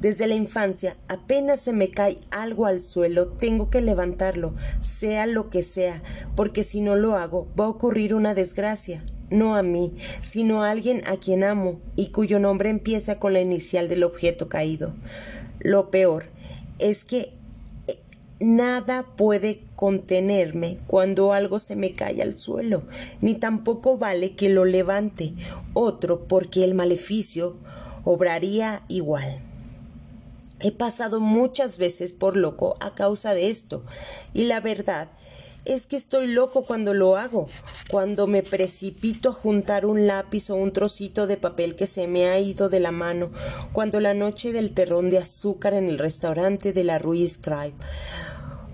Desde 0.00 0.26
la 0.26 0.34
infancia, 0.34 0.96
apenas 1.08 1.60
se 1.60 1.74
me 1.74 1.90
cae 1.90 2.16
algo 2.30 2.64
al 2.64 2.80
suelo, 2.80 3.28
tengo 3.28 3.68
que 3.68 3.82
levantarlo, 3.82 4.54
sea 4.80 5.26
lo 5.26 5.50
que 5.50 5.62
sea, 5.62 6.02
porque 6.34 6.64
si 6.64 6.80
no 6.80 6.96
lo 6.96 7.16
hago, 7.16 7.48
va 7.58 7.66
a 7.66 7.68
ocurrir 7.68 8.14
una 8.14 8.32
desgracia. 8.32 9.04
No 9.28 9.56
a 9.56 9.62
mí, 9.62 9.94
sino 10.22 10.62
a 10.62 10.70
alguien 10.70 11.02
a 11.06 11.18
quien 11.18 11.44
amo 11.44 11.80
y 11.96 12.08
cuyo 12.08 12.40
nombre 12.40 12.70
empieza 12.70 13.18
con 13.18 13.34
la 13.34 13.40
inicial 13.40 13.88
del 13.88 14.02
objeto 14.02 14.48
caído. 14.48 14.94
Lo 15.60 15.90
peor 15.90 16.24
es 16.78 17.04
que 17.04 17.34
Nada 18.40 19.04
puede 19.16 19.64
contenerme 19.76 20.78
cuando 20.86 21.34
algo 21.34 21.58
se 21.58 21.76
me 21.76 21.92
cae 21.92 22.22
al 22.22 22.38
suelo, 22.38 22.84
ni 23.20 23.34
tampoco 23.34 23.98
vale 23.98 24.34
que 24.34 24.48
lo 24.48 24.64
levante 24.64 25.34
otro 25.74 26.26
porque 26.26 26.64
el 26.64 26.72
maleficio 26.72 27.58
obraría 28.02 28.82
igual. 28.88 29.42
He 30.58 30.72
pasado 30.72 31.20
muchas 31.20 31.76
veces 31.76 32.14
por 32.14 32.34
loco 32.34 32.76
a 32.80 32.94
causa 32.94 33.34
de 33.34 33.50
esto, 33.50 33.84
y 34.32 34.44
la 34.44 34.60
verdad 34.60 35.10
Es 35.66 35.86
que 35.86 35.96
estoy 35.96 36.28
loco 36.28 36.64
cuando 36.64 36.94
lo 36.94 37.16
hago, 37.16 37.46
cuando 37.90 38.26
me 38.26 38.42
precipito 38.42 39.28
a 39.28 39.34
juntar 39.34 39.84
un 39.84 40.06
lápiz 40.06 40.48
o 40.48 40.54
un 40.54 40.72
trocito 40.72 41.26
de 41.26 41.36
papel 41.36 41.76
que 41.76 41.86
se 41.86 42.06
me 42.06 42.28
ha 42.28 42.38
ido 42.38 42.70
de 42.70 42.80
la 42.80 42.92
mano, 42.92 43.30
cuando 43.72 44.00
la 44.00 44.14
noche 44.14 44.52
del 44.52 44.72
terrón 44.72 45.10
de 45.10 45.18
azúcar 45.18 45.74
en 45.74 45.84
el 45.84 45.98
restaurante 45.98 46.72
de 46.72 46.84
la 46.84 46.98
Ruiz 46.98 47.34
Scribe, 47.34 47.74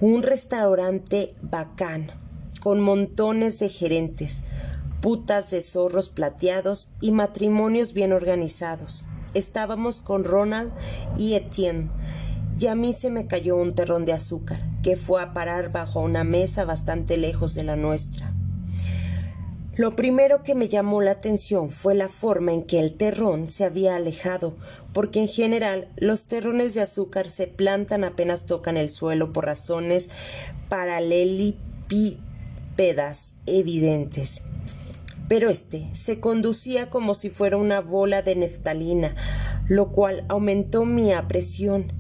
un 0.01 0.23
restaurante 0.23 1.35
bacán, 1.43 2.13
con 2.61 2.81
montones 2.81 3.59
de 3.59 3.69
gerentes, 3.69 4.45
putas 5.01 5.51
de 5.51 5.63
zorros 5.63 6.09
plateados 6.09 6.89
y 7.01 7.11
matrimonios 7.11 7.95
bien 7.95 8.13
organizados. 8.13 9.05
Estábamos 9.35 10.01
con 10.01 10.25
Ronald 10.25 10.73
y 11.17 11.35
Etienne, 11.35 11.91
y 12.61 12.69
a 12.69 12.75
mí 12.75 12.93
se 12.93 13.11
me 13.11 13.27
cayó 13.27 13.57
un 13.57 13.75
terrón 13.75 14.05
de 14.05 14.13
azúcar, 14.13 14.61
que 14.87 14.97
fue 14.97 15.21
a 15.21 15.33
parar 15.33 15.73
bajo 15.73 15.99
una 15.99 16.23
mesa 16.23 16.65
bastante 16.65 17.17
lejos 17.17 17.57
de 17.57 17.65
la 17.65 17.75
nuestra. 17.75 18.33
Lo 19.75 19.97
primero 19.97 20.45
que 20.45 20.55
me 20.55 20.69
llamó 20.69 21.03
la 21.03 21.11
atención 21.11 21.71
fue 21.71 21.97
la 21.97 22.09
forma 22.09 22.53
en 22.53 22.63
que 22.63 22.79
el 22.79 22.93
terrón 22.93 23.49
se 23.49 23.65
había 23.65 23.97
alejado, 23.97 24.55
porque 24.93 25.23
en 25.23 25.27
general 25.27 25.89
los 25.97 26.27
terrones 26.27 26.75
de 26.75 26.83
azúcar 26.83 27.31
se 27.31 27.49
plantan 27.49 28.05
apenas 28.05 28.47
tocan 28.47 28.77
el 28.77 28.89
suelo 28.89 29.33
por 29.33 29.47
razones 29.47 30.09
paralelípedas 30.69 33.35
evidentes. 33.47 34.43
Pero 35.27 35.51
este 35.51 35.91
se 35.95 36.21
conducía 36.21 36.91
como 36.91 37.17
si 37.17 37.29
fuera 37.29 37.57
una 37.57 37.81
bola 37.81 38.23
de 38.23 38.37
neftalina, 38.37 39.17
lo 39.67 39.91
cual 39.91 40.25
aumentó 40.29 40.85
mi 40.85 41.13
apresión 41.13 41.93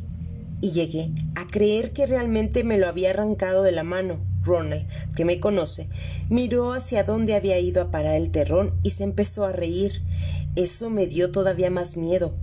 y 0.60 0.70
llegué 0.70 1.10
creer 1.46 1.92
que 1.92 2.06
realmente 2.06 2.64
me 2.64 2.78
lo 2.78 2.86
había 2.86 3.10
arrancado 3.10 3.62
de 3.62 3.72
la 3.72 3.82
mano. 3.82 4.18
Ronald, 4.42 4.86
que 5.16 5.24
me 5.24 5.40
conoce, 5.40 5.88
miró 6.28 6.72
hacia 6.72 7.02
dónde 7.02 7.34
había 7.34 7.58
ido 7.58 7.82
a 7.82 7.90
parar 7.90 8.14
el 8.14 8.30
terrón 8.30 8.78
y 8.82 8.90
se 8.90 9.02
empezó 9.02 9.44
a 9.44 9.52
reír. 9.52 10.02
Eso 10.54 10.88
me 10.88 11.06
dio 11.06 11.32
todavía 11.32 11.68
más 11.68 11.96
miedo, 11.96 12.34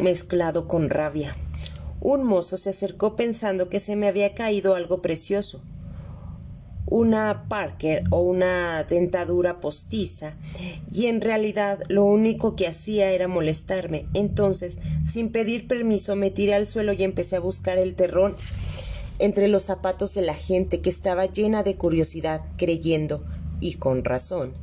mezclado 0.00 0.66
con 0.66 0.90
rabia. 0.90 1.36
Un 2.00 2.24
mozo 2.24 2.56
se 2.56 2.70
acercó 2.70 3.14
pensando 3.14 3.68
que 3.68 3.78
se 3.78 3.94
me 3.94 4.08
había 4.08 4.34
caído 4.34 4.74
algo 4.74 5.02
precioso 5.02 5.62
una 6.86 7.44
Parker 7.48 8.02
o 8.10 8.20
una 8.20 8.84
dentadura 8.84 9.60
postiza 9.60 10.34
y 10.92 11.06
en 11.06 11.20
realidad 11.20 11.80
lo 11.88 12.04
único 12.04 12.56
que 12.56 12.66
hacía 12.66 13.10
era 13.12 13.28
molestarme. 13.28 14.06
Entonces, 14.14 14.78
sin 15.08 15.30
pedir 15.30 15.68
permiso, 15.68 16.16
me 16.16 16.30
tiré 16.30 16.54
al 16.54 16.66
suelo 16.66 16.92
y 16.92 17.02
empecé 17.02 17.36
a 17.36 17.40
buscar 17.40 17.78
el 17.78 17.94
terrón 17.94 18.34
entre 19.20 19.48
los 19.48 19.62
zapatos 19.62 20.14
de 20.14 20.22
la 20.22 20.34
gente 20.34 20.80
que 20.80 20.90
estaba 20.90 21.26
llena 21.26 21.62
de 21.62 21.76
curiosidad, 21.76 22.42
creyendo, 22.56 23.22
y 23.60 23.74
con 23.74 24.04
razón, 24.04 24.54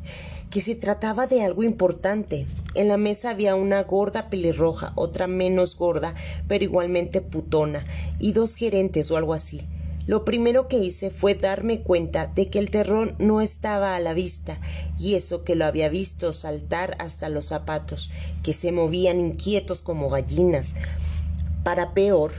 que 0.50 0.62
se 0.62 0.76
trataba 0.76 1.28
de 1.28 1.44
algo 1.44 1.64
importante. 1.64 2.46
En 2.74 2.88
la 2.88 2.98
mesa 2.98 3.30
había 3.30 3.56
una 3.56 3.84
gorda 3.84 4.30
pelirroja, 4.30 4.94
otra 4.96 5.28
menos 5.28 5.78
gorda, 5.78 6.16
pero 6.48 6.64
igualmente 6.64 7.22
putona, 7.22 7.84
y 8.20 8.32
dos 8.32 8.56
gerentes 8.56 9.12
o 9.12 9.18
algo 9.18 9.34
así. 9.34 9.62
Lo 10.08 10.24
primero 10.24 10.70
que 10.70 10.78
hice 10.78 11.12
fue 11.12 11.36
darme 11.36 11.82
cuenta 11.82 12.28
de 12.28 12.48
que 12.48 12.60
el 12.60 12.72
terrón 12.72 13.16
no 13.20 13.42
estaba 13.42 13.96
a 13.96 14.00
la 14.00 14.14
vista, 14.14 14.58
y 14.98 15.16
eso 15.16 15.44
que 15.44 15.56
lo 15.56 15.66
había 15.66 15.90
visto 15.90 16.32
saltar 16.32 16.96
hasta 17.00 17.28
los 17.28 17.46
zapatos, 17.46 18.10
que 18.42 18.54
se 18.54 18.72
movían 18.72 19.20
inquietos 19.20 19.82
como 19.82 20.10
gallinas. 20.10 20.76
Para 21.66 21.94
peor, 21.94 22.32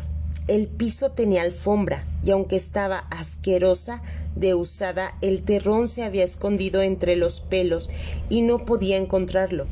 el 0.48 0.66
piso 0.66 1.12
tenía 1.12 1.42
alfombra, 1.42 2.06
y 2.24 2.30
aunque 2.30 2.56
estaba 2.56 3.00
asquerosa 3.10 4.02
de 4.34 4.54
usada, 4.54 5.14
el 5.20 5.42
terrón 5.42 5.88
se 5.88 6.04
había 6.04 6.24
escondido 6.24 6.80
entre 6.80 7.16
los 7.16 7.42
pelos 7.42 7.90
y 8.30 8.40
no 8.40 8.64
podía 8.64 8.96
encontrarlo. 8.96 9.66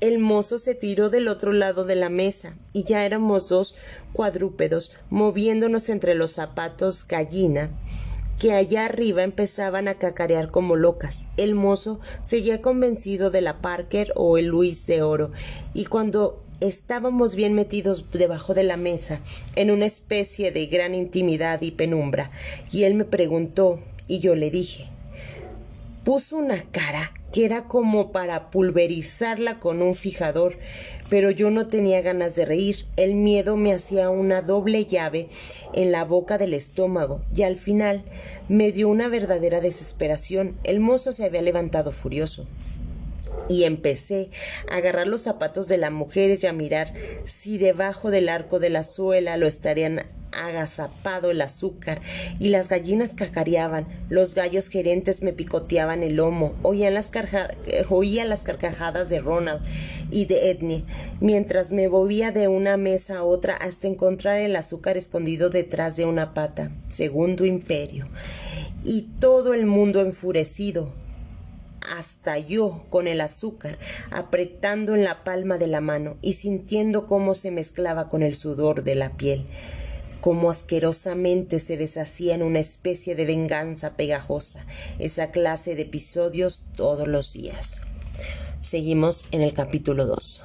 El 0.00 0.18
mozo 0.18 0.58
se 0.58 0.74
tiró 0.74 1.10
del 1.10 1.28
otro 1.28 1.52
lado 1.52 1.84
de 1.84 1.94
la 1.94 2.08
mesa 2.08 2.56
y 2.72 2.84
ya 2.84 3.04
éramos 3.04 3.50
dos 3.50 3.74
cuadrúpedos 4.14 4.92
moviéndonos 5.10 5.90
entre 5.90 6.14
los 6.14 6.30
zapatos 6.30 7.06
gallina 7.06 7.70
que 8.38 8.54
allá 8.54 8.86
arriba 8.86 9.22
empezaban 9.22 9.88
a 9.88 9.96
cacarear 9.98 10.50
como 10.50 10.74
locas. 10.74 11.26
El 11.36 11.54
mozo 11.54 12.00
seguía 12.22 12.62
convencido 12.62 13.30
de 13.30 13.42
la 13.42 13.60
Parker 13.60 14.14
o 14.16 14.38
el 14.38 14.46
Luis 14.46 14.86
de 14.86 15.02
Oro 15.02 15.30
y 15.74 15.84
cuando 15.84 16.42
estábamos 16.60 17.34
bien 17.34 17.52
metidos 17.52 18.06
debajo 18.10 18.54
de 18.54 18.64
la 18.64 18.78
mesa 18.78 19.20
en 19.54 19.70
una 19.70 19.84
especie 19.84 20.50
de 20.50 20.66
gran 20.66 20.94
intimidad 20.94 21.60
y 21.60 21.72
penumbra 21.72 22.30
y 22.72 22.84
él 22.84 22.94
me 22.94 23.04
preguntó 23.04 23.80
y 24.08 24.20
yo 24.20 24.34
le 24.34 24.50
dije 24.50 24.88
puso 26.10 26.38
una 26.38 26.64
cara 26.72 27.12
que 27.32 27.44
era 27.44 27.68
como 27.68 28.10
para 28.10 28.50
pulverizarla 28.50 29.60
con 29.60 29.80
un 29.80 29.94
fijador, 29.94 30.58
pero 31.08 31.30
yo 31.30 31.52
no 31.52 31.68
tenía 31.68 32.02
ganas 32.02 32.34
de 32.34 32.44
reír. 32.44 32.84
El 32.96 33.14
miedo 33.14 33.56
me 33.56 33.72
hacía 33.72 34.10
una 34.10 34.42
doble 34.42 34.86
llave 34.86 35.28
en 35.72 35.92
la 35.92 36.04
boca 36.04 36.36
del 36.36 36.52
estómago 36.52 37.20
y 37.32 37.44
al 37.44 37.54
final 37.54 38.02
me 38.48 38.72
dio 38.72 38.88
una 38.88 39.06
verdadera 39.06 39.60
desesperación. 39.60 40.56
El 40.64 40.80
mozo 40.80 41.12
se 41.12 41.24
había 41.24 41.42
levantado 41.42 41.92
furioso 41.92 42.44
y 43.48 43.62
empecé 43.62 44.30
a 44.68 44.78
agarrar 44.78 45.06
los 45.06 45.20
zapatos 45.20 45.68
de 45.68 45.78
las 45.78 45.92
mujeres 45.92 46.42
y 46.42 46.48
a 46.48 46.52
mirar 46.52 46.92
si 47.24 47.56
debajo 47.56 48.10
del 48.10 48.28
arco 48.28 48.58
de 48.58 48.70
la 48.70 48.82
suela 48.82 49.36
lo 49.36 49.46
estarían 49.46 50.02
agazapado 50.32 51.30
el 51.30 51.40
azúcar 51.40 52.00
y 52.38 52.48
las 52.48 52.68
gallinas 52.68 53.14
cacareaban, 53.14 53.86
los 54.08 54.34
gallos 54.34 54.68
gerentes 54.68 55.22
me 55.22 55.32
picoteaban 55.32 56.02
el 56.02 56.16
lomo, 56.16 56.52
oía 56.62 56.90
las, 56.90 57.10
oía 57.88 58.24
las 58.24 58.42
carcajadas 58.42 59.08
de 59.08 59.20
Ronald 59.20 59.62
y 60.10 60.26
de 60.26 60.50
Edney, 60.50 60.84
mientras 61.20 61.72
me 61.72 61.88
movía 61.88 62.32
de 62.32 62.48
una 62.48 62.76
mesa 62.76 63.18
a 63.18 63.24
otra 63.24 63.54
hasta 63.54 63.88
encontrar 63.88 64.40
el 64.40 64.56
azúcar 64.56 64.96
escondido 64.96 65.50
detrás 65.50 65.96
de 65.96 66.04
una 66.04 66.34
pata. 66.34 66.70
Segundo 66.88 67.44
imperio. 67.44 68.04
Y 68.84 69.02
todo 69.20 69.54
el 69.54 69.66
mundo 69.66 70.00
enfurecido, 70.00 70.92
hasta 71.96 72.38
yo 72.38 72.84
con 72.88 73.06
el 73.06 73.20
azúcar, 73.20 73.78
apretando 74.10 74.94
en 74.94 75.04
la 75.04 75.24
palma 75.24 75.58
de 75.58 75.66
la 75.66 75.80
mano 75.80 76.16
y 76.22 76.34
sintiendo 76.34 77.06
cómo 77.06 77.34
se 77.34 77.50
mezclaba 77.50 78.08
con 78.08 78.22
el 78.22 78.36
sudor 78.36 78.84
de 78.84 78.94
la 78.94 79.16
piel 79.16 79.44
cómo 80.20 80.50
asquerosamente 80.50 81.58
se 81.58 81.76
deshacía 81.76 82.34
en 82.34 82.42
una 82.42 82.58
especie 82.58 83.14
de 83.14 83.24
venganza 83.24 83.96
pegajosa, 83.96 84.66
esa 84.98 85.30
clase 85.30 85.74
de 85.74 85.82
episodios 85.82 86.66
todos 86.76 87.08
los 87.08 87.32
días. 87.32 87.82
Seguimos 88.60 89.26
en 89.30 89.42
el 89.42 89.54
capítulo 89.54 90.06
2. 90.06 90.42